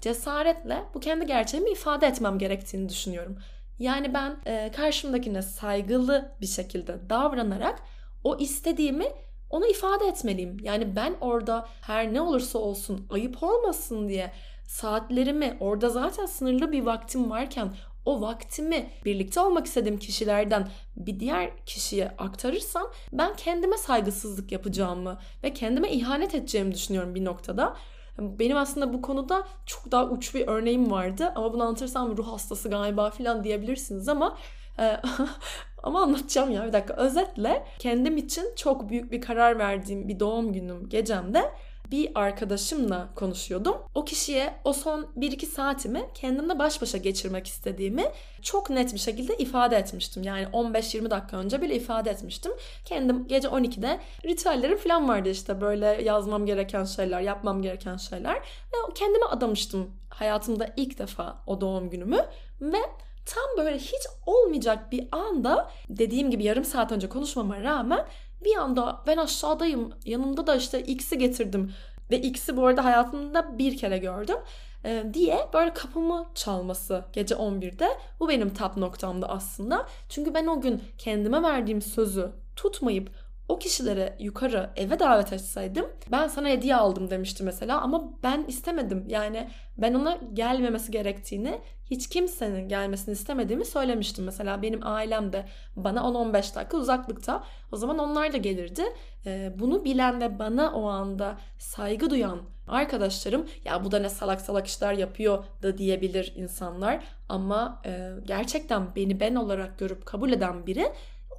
Cesaretle 0.00 0.84
bu 0.94 1.00
kendi 1.00 1.26
gerçeğimi 1.26 1.70
ifade 1.70 2.06
etmem 2.06 2.38
gerektiğini 2.38 2.88
düşünüyorum. 2.88 3.38
Yani 3.78 4.14
ben 4.14 4.36
e, 4.46 4.70
karşımdakine 4.76 5.42
saygılı 5.42 6.32
bir 6.40 6.46
şekilde 6.46 7.10
davranarak 7.10 7.82
o 8.24 8.36
istediğimi 8.38 9.06
onu 9.50 9.66
ifade 9.66 10.06
etmeliyim. 10.06 10.56
Yani 10.62 10.96
ben 10.96 11.14
orada 11.20 11.66
her 11.80 12.14
ne 12.14 12.20
olursa 12.20 12.58
olsun 12.58 13.06
ayıp 13.10 13.42
olmasın 13.42 14.08
diye 14.08 14.32
saatlerimi 14.66 15.56
orada 15.60 15.88
zaten 15.88 16.26
sınırlı 16.26 16.72
bir 16.72 16.82
vaktim 16.82 17.30
varken 17.30 17.74
o 18.04 18.20
vaktimi 18.20 18.90
birlikte 19.04 19.40
olmak 19.40 19.66
istediğim 19.66 19.98
kişilerden 19.98 20.68
bir 20.96 21.20
diğer 21.20 21.50
kişiye 21.66 22.08
aktarırsam 22.18 22.90
ben 23.12 23.36
kendime 23.36 23.76
saygısızlık 23.76 24.52
yapacağımı 24.52 25.18
ve 25.44 25.54
kendime 25.54 25.90
ihanet 25.90 26.34
edeceğimi 26.34 26.74
düşünüyorum 26.74 27.14
bir 27.14 27.24
noktada. 27.24 27.76
Benim 28.18 28.56
aslında 28.56 28.92
bu 28.92 29.02
konuda 29.02 29.46
çok 29.66 29.92
daha 29.92 30.04
uç 30.04 30.34
bir 30.34 30.48
örneğim 30.48 30.90
vardı 30.90 31.32
ama 31.34 31.52
bunu 31.52 31.62
anlatırsam 31.62 32.16
ruh 32.16 32.32
hastası 32.32 32.70
galiba 32.70 33.10
falan 33.10 33.44
diyebilirsiniz 33.44 34.08
ama 34.08 34.36
e, 34.78 35.00
ama 35.82 36.02
anlatacağım 36.02 36.50
ya 36.50 36.66
bir 36.66 36.72
dakika. 36.72 36.94
Özetle 36.94 37.66
kendim 37.78 38.16
için 38.16 38.44
çok 38.56 38.88
büyük 38.88 39.12
bir 39.12 39.20
karar 39.20 39.58
verdiğim 39.58 40.08
bir 40.08 40.20
doğum 40.20 40.52
günüm 40.52 40.88
gecemde 40.88 41.50
bir 41.90 42.10
arkadaşımla 42.14 43.08
konuşuyordum. 43.14 43.76
O 43.94 44.04
kişiye 44.04 44.54
o 44.64 44.72
son 44.72 45.06
1-2 45.18 45.46
saatimi 45.46 46.08
kendimle 46.14 46.58
baş 46.58 46.82
başa 46.82 46.98
geçirmek 46.98 47.46
istediğimi 47.46 48.04
çok 48.42 48.70
net 48.70 48.94
bir 48.94 48.98
şekilde 48.98 49.36
ifade 49.36 49.76
etmiştim. 49.76 50.22
Yani 50.22 50.44
15-20 50.44 51.10
dakika 51.10 51.36
önce 51.36 51.62
bile 51.62 51.74
ifade 51.74 52.10
etmiştim. 52.10 52.52
Kendim 52.84 53.28
gece 53.28 53.48
12'de 53.48 54.00
ritüellerim 54.24 54.78
falan 54.78 55.08
vardı 55.08 55.28
işte 55.28 55.60
böyle 55.60 55.86
yazmam 55.86 56.46
gereken 56.46 56.84
şeyler, 56.84 57.20
yapmam 57.20 57.62
gereken 57.62 57.96
şeyler. 57.96 58.34
Ve 58.36 58.94
kendime 58.94 59.26
adamıştım 59.26 59.90
hayatımda 60.10 60.68
ilk 60.76 60.98
defa 60.98 61.36
o 61.46 61.60
doğum 61.60 61.90
günümü. 61.90 62.26
Ve 62.60 62.78
tam 63.26 63.64
böyle 63.64 63.78
hiç 63.78 64.06
olmayacak 64.26 64.92
bir 64.92 65.08
anda 65.12 65.70
dediğim 65.88 66.30
gibi 66.30 66.44
yarım 66.44 66.64
saat 66.64 66.92
önce 66.92 67.08
konuşmama 67.08 67.60
rağmen 67.60 68.06
bir 68.44 68.56
anda 68.56 69.02
ben 69.06 69.16
aşağıdayım 69.16 69.92
yanımda 70.04 70.46
da 70.46 70.56
işte 70.56 70.82
X'i 70.82 71.18
getirdim 71.18 71.72
ve 72.10 72.20
X'i 72.20 72.56
bu 72.56 72.66
arada 72.66 72.84
hayatımda 72.84 73.58
bir 73.58 73.76
kere 73.76 73.98
gördüm 73.98 74.36
e, 74.84 75.04
diye 75.14 75.48
böyle 75.52 75.74
kapımı 75.74 76.26
çalması 76.34 77.04
gece 77.12 77.34
11'de 77.34 77.88
bu 78.20 78.28
benim 78.28 78.54
tap 78.54 78.76
noktamdı 78.76 79.26
aslında. 79.26 79.86
Çünkü 80.08 80.34
ben 80.34 80.46
o 80.46 80.60
gün 80.60 80.82
kendime 80.98 81.42
verdiğim 81.42 81.82
sözü 81.82 82.30
tutmayıp 82.56 83.10
o 83.48 83.58
kişilere 83.58 84.16
yukarı 84.18 84.70
eve 84.76 84.98
davet 84.98 85.32
etseydim 85.32 85.86
ben 86.12 86.28
sana 86.28 86.48
hediye 86.48 86.76
aldım 86.76 87.10
demişti 87.10 87.42
mesela 87.42 87.80
ama 87.80 88.12
ben 88.22 88.44
istemedim. 88.48 89.04
Yani 89.08 89.48
ben 89.78 89.94
ona 89.94 90.18
gelmemesi 90.32 90.92
gerektiğini 90.92 91.60
hiç 91.90 92.08
kimsenin 92.08 92.68
gelmesini 92.68 93.12
istemediğimi 93.12 93.64
söylemiştim. 93.64 94.24
Mesela 94.24 94.62
benim 94.62 94.86
ailem 94.86 95.32
de 95.32 95.44
bana 95.76 96.00
10-15 96.00 96.32
dakika 96.32 96.76
uzaklıkta. 96.76 97.44
O 97.72 97.76
zaman 97.76 97.98
onlar 97.98 98.32
da 98.32 98.36
gelirdi. 98.36 98.82
Ee, 99.26 99.52
bunu 99.58 99.84
bilen 99.84 100.20
ve 100.20 100.38
bana 100.38 100.72
o 100.72 100.86
anda 100.88 101.38
saygı 101.58 102.10
duyan 102.10 102.38
arkadaşlarım 102.68 103.46
ya 103.64 103.84
bu 103.84 103.90
da 103.90 103.98
ne 103.98 104.08
salak 104.08 104.40
salak 104.40 104.66
işler 104.66 104.92
yapıyor 104.92 105.44
da 105.62 105.78
diyebilir 105.78 106.32
insanlar. 106.36 107.04
Ama 107.28 107.82
e, 107.86 108.10
gerçekten 108.24 108.96
beni 108.96 109.20
ben 109.20 109.34
olarak 109.34 109.78
görüp 109.78 110.06
kabul 110.06 110.32
eden 110.32 110.66
biri 110.66 110.92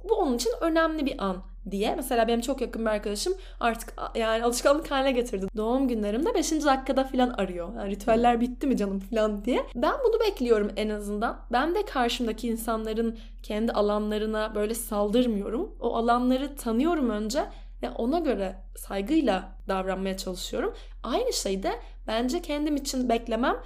bu 0.08 0.14
onun 0.14 0.36
için 0.36 0.52
önemli 0.60 1.06
bir 1.06 1.24
an 1.24 1.42
diye. 1.70 1.94
Mesela 1.96 2.28
benim 2.28 2.40
çok 2.40 2.60
yakın 2.60 2.82
bir 2.82 2.90
arkadaşım 2.90 3.34
artık 3.60 3.94
yani 4.14 4.44
alışkanlık 4.44 4.90
haline 4.90 5.12
getirdi. 5.12 5.46
Doğum 5.56 5.88
günlerimde 5.88 6.34
5. 6.34 6.52
dakikada 6.52 7.04
falan 7.04 7.28
arıyor. 7.28 7.74
Yani 7.76 7.90
ritüeller 7.90 8.40
bitti 8.40 8.66
mi 8.66 8.76
canım 8.76 9.00
falan 9.00 9.44
diye. 9.44 9.66
Ben 9.74 9.94
bunu 10.04 10.20
bekliyorum 10.20 10.70
en 10.76 10.88
azından. 10.88 11.40
Ben 11.52 11.74
de 11.74 11.84
karşımdaki 11.84 12.48
insanların 12.48 13.18
kendi 13.42 13.72
alanlarına 13.72 14.54
böyle 14.54 14.74
saldırmıyorum. 14.74 15.76
O 15.80 15.96
alanları 15.96 16.56
tanıyorum 16.56 17.10
önce 17.10 17.44
ve 17.82 17.90
ona 17.90 18.18
göre 18.18 18.56
saygıyla 18.76 19.52
davranmaya 19.68 20.16
çalışıyorum. 20.16 20.74
Aynı 21.02 21.32
şeyde 21.32 21.72
bence 22.06 22.42
kendim 22.42 22.76
için 22.76 23.08
beklemem 23.08 23.56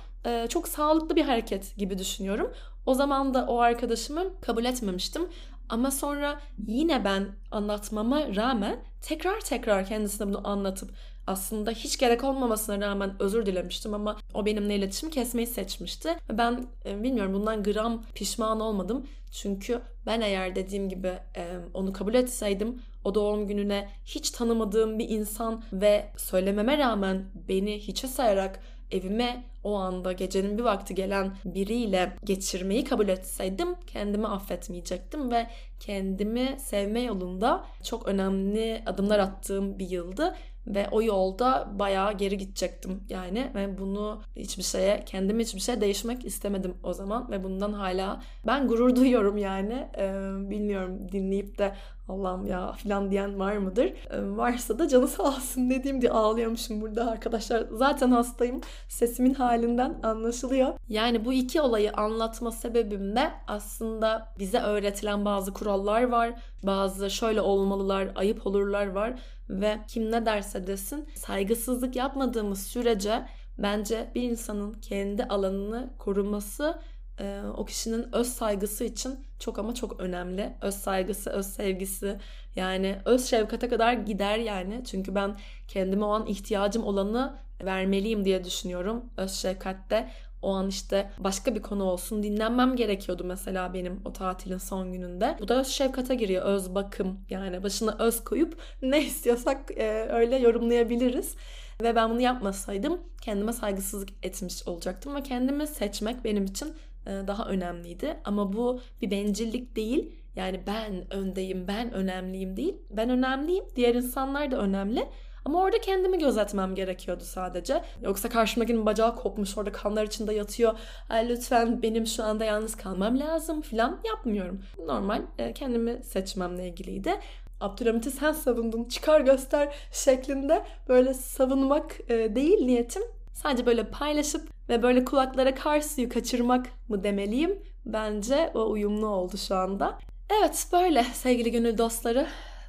çok 0.48 0.68
sağlıklı 0.68 1.16
bir 1.16 1.24
hareket 1.24 1.76
gibi 1.76 1.98
düşünüyorum. 1.98 2.52
O 2.86 2.94
zaman 2.94 3.34
da 3.34 3.46
o 3.46 3.58
arkadaşımı 3.58 4.40
kabul 4.40 4.64
etmemiştim. 4.64 5.28
Ama 5.70 5.90
sonra 5.90 6.40
yine 6.66 7.04
ben 7.04 7.28
anlatmama 7.50 8.36
rağmen 8.36 8.84
tekrar 9.02 9.40
tekrar 9.40 9.86
kendisine 9.86 10.28
bunu 10.28 10.48
anlatıp 10.48 10.90
aslında 11.26 11.70
hiç 11.70 11.98
gerek 11.98 12.24
olmamasına 12.24 12.86
rağmen 12.86 13.12
özür 13.18 13.46
dilemiştim 13.46 13.94
ama 13.94 14.16
o 14.34 14.46
benimle 14.46 14.76
iletişim 14.76 15.10
kesmeyi 15.10 15.46
seçmişti. 15.46 16.16
Ben 16.32 16.66
e, 16.84 17.02
bilmiyorum 17.02 17.34
bundan 17.34 17.62
gram 17.62 18.04
pişman 18.14 18.60
olmadım. 18.60 19.06
Çünkü 19.32 19.80
ben 20.06 20.20
eğer 20.20 20.56
dediğim 20.56 20.88
gibi 20.88 21.18
e, 21.36 21.58
onu 21.74 21.92
kabul 21.92 22.14
etseydim 22.14 22.82
o 23.04 23.14
doğum 23.14 23.46
gününe 23.46 23.88
hiç 24.04 24.30
tanımadığım 24.30 24.98
bir 24.98 25.08
insan 25.08 25.62
ve 25.72 26.12
söylememe 26.16 26.78
rağmen 26.78 27.24
beni 27.48 27.78
hiçe 27.78 28.08
sayarak 28.08 28.60
evime 28.90 29.44
o 29.64 29.74
anda 29.74 30.12
gecenin 30.12 30.58
bir 30.58 30.62
vakti 30.62 30.94
gelen 30.94 31.36
biriyle 31.44 32.12
geçirmeyi 32.24 32.84
kabul 32.84 33.08
etseydim 33.08 33.68
kendimi 33.86 34.26
affetmeyecektim 34.26 35.30
ve 35.30 35.46
kendimi 35.80 36.56
sevme 36.58 37.00
yolunda 37.00 37.64
çok 37.84 38.08
önemli 38.08 38.82
adımlar 38.86 39.18
attığım 39.18 39.78
bir 39.78 39.90
yıldı 39.90 40.34
ve 40.66 40.88
o 40.90 41.02
yolda 41.02 41.68
bayağı 41.78 42.12
geri 42.12 42.38
gidecektim. 42.38 43.00
Yani 43.08 43.50
ve 43.54 43.78
bunu 43.78 44.22
hiçbir 44.36 44.62
şeye 44.62 45.04
kendimi 45.06 45.42
hiçbir 45.42 45.60
şey 45.60 45.80
değişmek 45.80 46.24
istemedim 46.24 46.74
o 46.82 46.92
zaman 46.92 47.30
ve 47.30 47.44
bundan 47.44 47.72
hala 47.72 48.22
ben 48.46 48.68
gurur 48.68 48.96
duyuyorum 48.96 49.36
yani. 49.36 49.88
Ee, 49.98 50.12
bilmiyorum 50.50 51.12
dinleyip 51.12 51.58
de 51.58 51.74
Allah'ım 52.10 52.46
ya 52.46 52.72
filan 52.72 53.10
diyen 53.10 53.38
var 53.38 53.56
mıdır? 53.56 53.84
Ee, 53.84 54.36
varsa 54.36 54.78
da 54.78 54.88
canı 54.88 55.08
sağ 55.08 55.22
olsun 55.22 55.70
dediğim 55.70 56.00
diye 56.00 56.12
ağlıyormuşum 56.12 56.80
burada 56.80 57.10
arkadaşlar. 57.10 57.66
Zaten 57.72 58.10
hastayım. 58.10 58.60
Sesimin 58.88 59.34
halinden 59.34 59.94
anlaşılıyor. 60.02 60.74
Yani 60.88 61.24
bu 61.24 61.32
iki 61.32 61.60
olayı 61.60 61.92
anlatma 61.92 62.52
sebebim 62.52 63.16
de 63.16 63.30
aslında 63.46 64.28
bize 64.38 64.60
öğretilen 64.60 65.24
bazı 65.24 65.52
kurallar 65.52 66.02
var. 66.02 66.32
Bazı 66.62 67.10
şöyle 67.10 67.40
olmalılar, 67.40 68.08
ayıp 68.14 68.46
olurlar 68.46 68.86
var 68.86 69.14
ve 69.50 69.78
kim 69.88 70.12
ne 70.12 70.26
derse 70.26 70.66
desin 70.66 71.08
saygısızlık 71.14 71.96
yapmadığımız 71.96 72.66
sürece 72.66 73.26
bence 73.58 74.10
bir 74.14 74.22
insanın 74.22 74.72
kendi 74.72 75.24
alanını 75.24 75.90
koruması 75.98 76.78
e, 77.20 77.40
o 77.56 77.64
kişinin 77.64 78.06
öz 78.12 78.26
saygısı 78.26 78.84
için 78.84 79.18
çok 79.38 79.58
ama 79.58 79.74
çok 79.74 80.00
önemli. 80.00 80.52
Öz 80.62 80.74
saygısı, 80.74 81.30
öz 81.30 81.46
sevgisi 81.46 82.18
yani 82.56 82.96
öz 83.04 83.26
şefkate 83.26 83.68
kadar 83.68 83.92
gider 83.92 84.38
yani. 84.38 84.82
Çünkü 84.84 85.14
ben 85.14 85.36
kendime 85.68 86.04
o 86.04 86.08
an 86.08 86.26
ihtiyacım 86.26 86.84
olanı 86.84 87.36
vermeliyim 87.64 88.24
diye 88.24 88.44
düşünüyorum. 88.44 89.04
Öz 89.16 89.32
şefkatte 89.32 90.10
o 90.42 90.50
an 90.50 90.68
işte 90.68 91.10
başka 91.18 91.54
bir 91.54 91.62
konu 91.62 91.84
olsun 91.84 92.22
dinlenmem 92.22 92.76
gerekiyordu 92.76 93.24
mesela 93.24 93.74
benim 93.74 94.00
o 94.04 94.12
tatilin 94.12 94.58
son 94.58 94.92
gününde. 94.92 95.36
Bu 95.40 95.48
da 95.48 95.60
öz 95.60 95.66
şefkate 95.66 96.14
giriyor. 96.14 96.44
Öz 96.44 96.74
bakım 96.74 97.20
yani 97.30 97.62
başına 97.62 97.96
öz 97.98 98.24
koyup 98.24 98.56
ne 98.82 99.04
istiyorsak 99.04 99.70
e, 99.70 100.08
öyle 100.10 100.36
yorumlayabiliriz. 100.36 101.34
Ve 101.82 101.96
ben 101.96 102.10
bunu 102.10 102.20
yapmasaydım 102.20 103.00
kendime 103.22 103.52
saygısızlık 103.52 104.08
etmiş 104.22 104.68
olacaktım 104.68 105.14
ve 105.14 105.22
kendimi 105.22 105.66
seçmek 105.66 106.24
benim 106.24 106.44
için 106.44 106.74
daha 107.06 107.44
önemliydi. 107.44 108.16
Ama 108.24 108.52
bu 108.52 108.80
bir 109.02 109.10
bencillik 109.10 109.76
değil. 109.76 110.12
Yani 110.36 110.60
ben 110.66 111.14
öndeyim, 111.14 111.68
ben 111.68 111.92
önemliyim 111.92 112.56
değil. 112.56 112.76
Ben 112.90 113.10
önemliyim, 113.10 113.64
diğer 113.76 113.94
insanlar 113.94 114.50
da 114.50 114.56
önemli. 114.58 115.08
Ama 115.44 115.62
orada 115.62 115.80
kendimi 115.80 116.18
gözetmem 116.18 116.74
gerekiyordu 116.74 117.24
sadece. 117.24 117.82
Yoksa 118.02 118.28
karşımdakinin 118.28 118.86
bacağı 118.86 119.16
kopmuş 119.16 119.58
orada 119.58 119.72
kanlar 119.72 120.04
içinde 120.04 120.34
yatıyor. 120.34 120.78
Ay 121.08 121.28
lütfen 121.28 121.82
benim 121.82 122.06
şu 122.06 122.24
anda 122.24 122.44
yalnız 122.44 122.76
kalmam 122.76 123.18
lazım 123.18 123.60
falan 123.60 124.00
yapmıyorum. 124.04 124.60
Normal 124.86 125.22
e, 125.38 125.52
kendimi 125.52 126.02
seçmemle 126.02 126.68
ilgiliydi. 126.68 127.12
Abdülhamit'i 127.60 128.10
sen 128.10 128.32
savundun 128.32 128.84
çıkar 128.84 129.20
göster 129.20 129.74
şeklinde 129.92 130.64
böyle 130.88 131.14
savunmak 131.14 132.00
e, 132.08 132.34
değil 132.34 132.64
niyetim. 132.64 133.02
Sadece 133.42 133.66
böyle 133.66 133.90
paylaşıp 133.90 134.48
ve 134.68 134.82
böyle 134.82 135.04
kulaklara 135.04 135.54
kar 135.54 135.80
suyu 135.80 136.08
kaçırmak 136.08 136.66
mı 136.88 137.04
demeliyim? 137.04 137.62
Bence 137.86 138.50
o 138.54 138.70
uyumlu 138.70 139.06
oldu 139.06 139.36
şu 139.36 139.54
anda. 139.54 139.98
Evet 140.40 140.66
böyle 140.72 141.04
sevgili 141.04 141.50
gönül 141.50 141.78
dostları. 141.78 142.26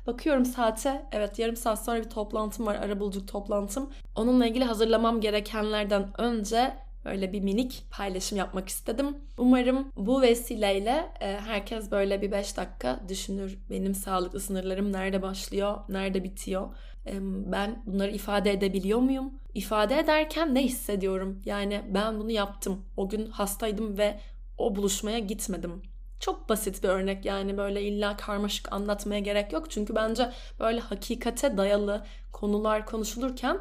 Bakıyorum 0.07 0.45
saate. 0.45 1.05
Evet 1.11 1.39
yarım 1.39 1.55
saat 1.55 1.85
sonra 1.85 1.99
bir 1.99 2.09
toplantım 2.09 2.65
var. 2.65 2.75
Arabuluculuk 2.75 3.27
toplantım. 3.27 3.89
Onunla 4.15 4.47
ilgili 4.47 4.63
hazırlamam 4.63 5.21
gerekenlerden 5.21 6.21
önce 6.21 6.73
böyle 7.05 7.33
bir 7.33 7.41
minik 7.41 7.85
paylaşım 7.91 8.37
yapmak 8.37 8.69
istedim. 8.69 9.17
Umarım 9.37 9.87
bu 9.97 10.21
vesileyle 10.21 11.09
e, 11.21 11.39
herkes 11.39 11.91
böyle 11.91 12.21
bir 12.21 12.31
5 12.31 12.57
dakika 12.57 12.99
düşünür. 13.09 13.57
Benim 13.69 13.95
sağlıklı 13.95 14.39
sınırlarım 14.39 14.91
nerede 14.91 15.21
başlıyor, 15.21 15.77
nerede 15.89 16.23
bitiyor? 16.23 16.67
Ben 17.45 17.83
bunları 17.85 18.11
ifade 18.11 18.51
edebiliyor 18.51 18.99
muyum? 18.99 19.33
İfade 19.53 19.99
ederken 19.99 20.55
ne 20.55 20.63
hissediyorum? 20.63 21.41
Yani 21.45 21.81
ben 21.93 22.19
bunu 22.19 22.31
yaptım. 22.31 22.85
O 22.97 23.09
gün 23.09 23.25
hastaydım 23.25 23.97
ve 23.97 24.19
o 24.57 24.75
buluşmaya 24.75 25.19
gitmedim. 25.19 25.81
Çok 26.19 26.49
basit 26.49 26.83
bir 26.83 26.89
örnek 26.89 27.25
yani 27.25 27.57
böyle 27.57 27.81
illa 27.81 28.17
karmaşık 28.17 28.73
anlatmaya 28.73 29.19
gerek 29.19 29.53
yok. 29.53 29.71
Çünkü 29.71 29.95
bence 29.95 30.29
böyle 30.59 30.79
hakikate 30.79 31.57
dayalı 31.57 32.05
konular 32.31 32.85
konuşulurken 32.85 33.57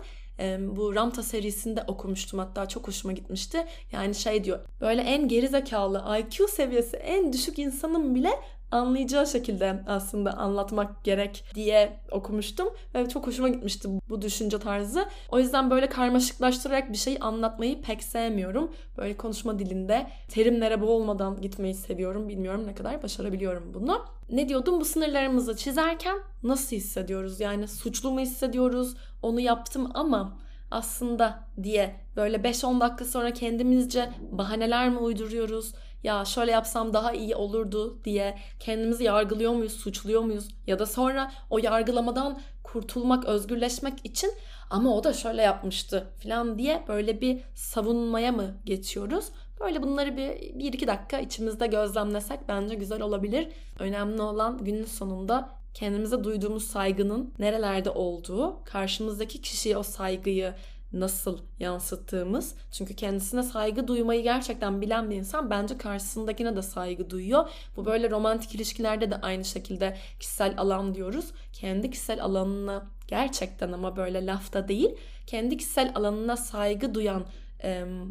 bu 0.61 0.95
Ramta 0.95 1.23
serisinde 1.23 1.85
okumuştum 1.89 2.39
hatta 2.39 2.69
çok 2.69 2.89
hoşuma 2.89 3.13
gitmişti. 3.13 3.67
Yani 3.93 4.15
şey 4.15 4.45
diyor 4.45 4.61
böyle 4.81 5.03
en 5.03 5.29
geri 5.29 5.49
zekalı 5.49 6.19
IQ 6.19 6.49
seviyesi 6.49 6.97
en 6.97 7.33
düşük 7.33 7.59
insanın 7.59 8.15
bile 8.15 8.31
anlayacağı 8.71 9.27
şekilde 9.27 9.83
aslında 9.87 10.33
anlatmak 10.33 11.05
gerek 11.05 11.45
diye 11.55 12.01
okumuştum 12.11 12.69
ve 12.95 13.09
çok 13.09 13.27
hoşuma 13.27 13.49
gitmişti 13.49 13.89
bu 14.09 14.23
düşünce 14.23 14.59
tarzı. 14.59 15.05
O 15.31 15.39
yüzden 15.39 15.71
böyle 15.71 15.89
karmaşıklaştırarak 15.89 16.93
bir 16.93 16.97
şey 16.97 17.19
anlatmayı 17.21 17.83
pek 17.83 18.03
sevmiyorum. 18.03 18.71
Böyle 18.97 19.17
konuşma 19.17 19.59
dilinde 19.59 20.07
terimlere 20.29 20.81
boğulmadan 20.81 21.41
gitmeyi 21.41 21.75
seviyorum. 21.75 22.29
Bilmiyorum 22.29 22.67
ne 22.67 22.75
kadar 22.75 23.03
başarabiliyorum 23.03 23.75
bunu. 23.75 24.05
Ne 24.31 24.49
diyordum? 24.49 24.81
Bu 24.81 24.85
sınırlarımızı 24.85 25.57
çizerken 25.57 26.19
nasıl 26.43 26.77
hissediyoruz? 26.77 27.41
Yani 27.41 27.69
suçlu 27.69 28.11
mu 28.11 28.21
hissediyoruz? 28.21 28.97
Onu 29.23 29.41
yaptım 29.41 29.91
ama 29.95 30.39
aslında 30.71 31.45
diye 31.63 31.97
böyle 32.17 32.37
5-10 32.37 32.81
dakika 32.81 33.05
sonra 33.05 33.33
kendimizce 33.33 34.11
bahaneler 34.31 34.91
mi 34.91 34.99
uyduruyoruz? 34.99 35.75
Ya 36.03 36.25
şöyle 36.25 36.51
yapsam 36.51 36.93
daha 36.93 37.13
iyi 37.13 37.37
olurdu 37.37 37.99
diye 38.05 38.39
kendimizi 38.61 39.05
yargılıyor 39.05 39.53
muyuz, 39.53 39.73
suçluyor 39.73 40.23
muyuz? 40.23 40.49
Ya 40.67 40.79
da 40.79 40.87
sonra 40.87 41.33
o 41.51 41.59
yargılamadan 41.59 42.41
kurtulmak, 42.63 43.25
özgürleşmek 43.25 43.95
için 44.05 44.33
ama 44.71 44.97
o 44.97 45.05
da 45.05 45.13
şöyle 45.13 45.43
yapmıştı 45.43 46.07
falan 46.23 46.59
diye 46.59 46.85
böyle 46.89 47.21
bir 47.21 47.41
savunmaya 47.55 48.33
mı 48.33 48.55
geçiyoruz? 48.65 49.29
Böyle 49.61 49.83
bunları 49.83 50.17
bir, 50.17 50.59
bir 50.59 50.73
iki 50.73 50.87
dakika 50.87 51.19
içimizde 51.19 51.67
gözlemlesek 51.67 52.41
bence 52.49 52.75
güzel 52.75 53.03
olabilir. 53.03 53.49
Önemli 53.79 54.23
olan 54.23 54.59
günün 54.65 54.85
sonunda 54.85 55.49
kendimize 55.75 56.25
duyduğumuz 56.25 56.65
saygının 56.65 57.35
nerelerde 57.39 57.91
olduğu, 57.91 58.65
karşımızdaki 58.65 59.41
kişiye 59.41 59.77
o 59.77 59.83
saygıyı 59.83 60.55
nasıl 60.93 61.39
yansıttığımız. 61.59 62.55
Çünkü 62.73 62.97
kendisine 62.97 63.43
saygı 63.43 63.89
duymayı 63.89 64.23
gerçekten 64.23 64.81
bilen 64.81 65.11
bir 65.11 65.17
insan 65.17 65.51
bence 65.51 65.79
karşısındakine 65.79 66.57
de 66.57 66.63
saygı 66.63 67.11
duyuyor. 67.11 67.51
Bu 67.77 67.85
böyle 67.85 68.11
romantik 68.11 68.55
ilişkilerde 68.55 69.11
de 69.11 69.17
aynı 69.21 69.45
şekilde 69.45 69.97
kişisel 70.21 70.55
alan 70.59 70.95
diyoruz. 70.95 71.33
Kendi 71.53 71.91
kişisel 71.91 72.25
alanına 72.25 72.87
gerçekten 73.09 73.73
ama 73.73 73.97
böyle 73.97 74.27
lafta 74.27 74.69
değil, 74.69 74.91
kendi 75.27 75.57
kişisel 75.57 75.93
alanına 75.95 76.37
saygı 76.37 76.95
duyan, 76.95 77.25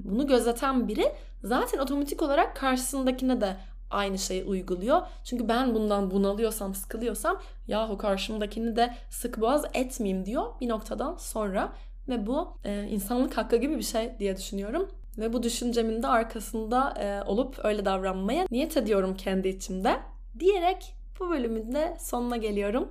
bunu 0.03 0.27
gözeten 0.27 0.87
biri 0.87 1.11
zaten 1.43 1.79
otomatik 1.79 2.21
olarak 2.21 2.55
karşısındakine 2.55 3.41
de 3.41 3.57
aynı 3.89 4.17
şeyi 4.17 4.43
uyguluyor. 4.43 5.01
Çünkü 5.23 5.47
ben 5.47 5.75
bundan 5.75 6.11
bunalıyorsam, 6.11 6.75
sıkılıyorsam 6.75 7.41
yahu 7.67 7.97
karşımdakini 7.97 8.75
de 8.75 8.93
sık 9.09 9.41
boğaz 9.41 9.65
etmeyeyim 9.73 10.25
diyor 10.25 10.45
bir 10.61 10.69
noktadan 10.69 11.15
sonra. 11.15 11.73
Ve 12.09 12.27
bu 12.27 12.57
e, 12.65 12.83
insanlık 12.83 13.37
hakkı 13.37 13.55
gibi 13.55 13.77
bir 13.77 13.83
şey 13.83 14.19
diye 14.19 14.37
düşünüyorum. 14.37 14.89
Ve 15.17 15.33
bu 15.33 15.43
düşüncemin 15.43 16.03
de 16.03 16.07
arkasında 16.07 16.93
e, 16.99 17.23
olup 17.29 17.59
öyle 17.63 17.85
davranmaya 17.85 18.45
niyet 18.51 18.77
ediyorum 18.77 19.15
kendi 19.15 19.47
içimde. 19.47 19.99
Diyerek 20.39 20.95
bu 21.19 21.29
bölümün 21.29 21.73
de 21.73 21.97
sonuna 21.99 22.37
geliyorum. 22.37 22.87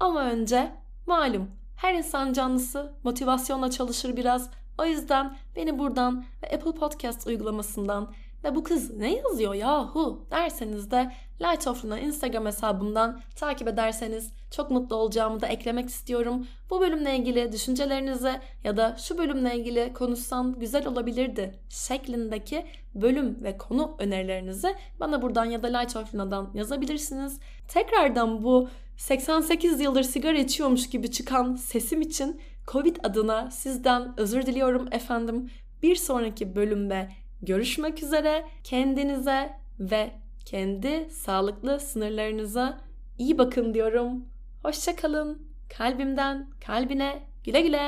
Ama 0.00 0.22
önce 0.22 0.72
malum 1.06 1.50
her 1.76 1.94
insan 1.94 2.32
canlısı 2.32 2.92
motivasyonla 3.04 3.70
çalışır 3.70 4.16
biraz. 4.16 4.50
O 4.78 4.84
yüzden 4.84 5.36
beni 5.56 5.78
buradan 5.78 6.24
ve 6.42 6.54
Apple 6.54 6.72
Podcast 6.72 7.26
uygulamasından 7.26 8.12
ve 8.44 8.54
bu 8.54 8.62
kız 8.64 8.96
ne 8.96 9.16
yazıyor 9.16 9.54
yahu 9.54 10.26
derseniz 10.30 10.90
de 10.90 11.12
Light 11.42 11.66
of 11.66 11.84
Luna 11.84 11.98
Instagram 11.98 12.46
hesabımdan 12.46 13.20
takip 13.36 13.68
ederseniz 13.68 14.32
çok 14.50 14.70
mutlu 14.70 14.96
olacağımı 14.96 15.40
da 15.40 15.46
eklemek 15.46 15.88
istiyorum. 15.88 16.46
Bu 16.70 16.80
bölümle 16.80 17.16
ilgili 17.16 17.52
düşüncelerinizi 17.52 18.40
ya 18.64 18.76
da 18.76 18.96
şu 18.98 19.18
bölümle 19.18 19.56
ilgili 19.56 19.92
konuşsan 19.92 20.58
güzel 20.58 20.86
olabilirdi 20.86 21.58
şeklindeki 21.68 22.66
bölüm 22.94 23.44
ve 23.44 23.58
konu 23.58 23.96
önerilerinizi 23.98 24.74
bana 25.00 25.22
buradan 25.22 25.44
ya 25.44 25.62
da 25.62 25.78
Light 25.78 25.96
of 25.96 26.14
Luna'dan 26.14 26.50
yazabilirsiniz. 26.54 27.40
Tekrardan 27.68 28.44
bu 28.44 28.68
88 28.96 29.80
yıldır 29.80 30.02
sigara 30.02 30.38
içiyormuş 30.38 30.90
gibi 30.90 31.10
çıkan 31.10 31.54
sesim 31.54 32.00
için 32.00 32.40
Covid 32.68 32.96
adına 33.02 33.50
sizden 33.50 34.14
özür 34.16 34.46
diliyorum 34.46 34.88
efendim. 34.92 35.50
Bir 35.82 35.96
sonraki 35.96 36.56
bölümde 36.56 37.08
görüşmek 37.42 38.02
üzere. 38.02 38.44
Kendinize 38.64 39.52
ve 39.80 40.10
kendi 40.44 41.10
sağlıklı 41.10 41.80
sınırlarınıza 41.80 42.80
iyi 43.18 43.38
bakın 43.38 43.74
diyorum. 43.74 44.24
Hoşçakalın. 44.62 45.42
Kalbimden 45.78 46.46
kalbine 46.66 47.22
güle 47.44 47.60
güle. 47.60 47.80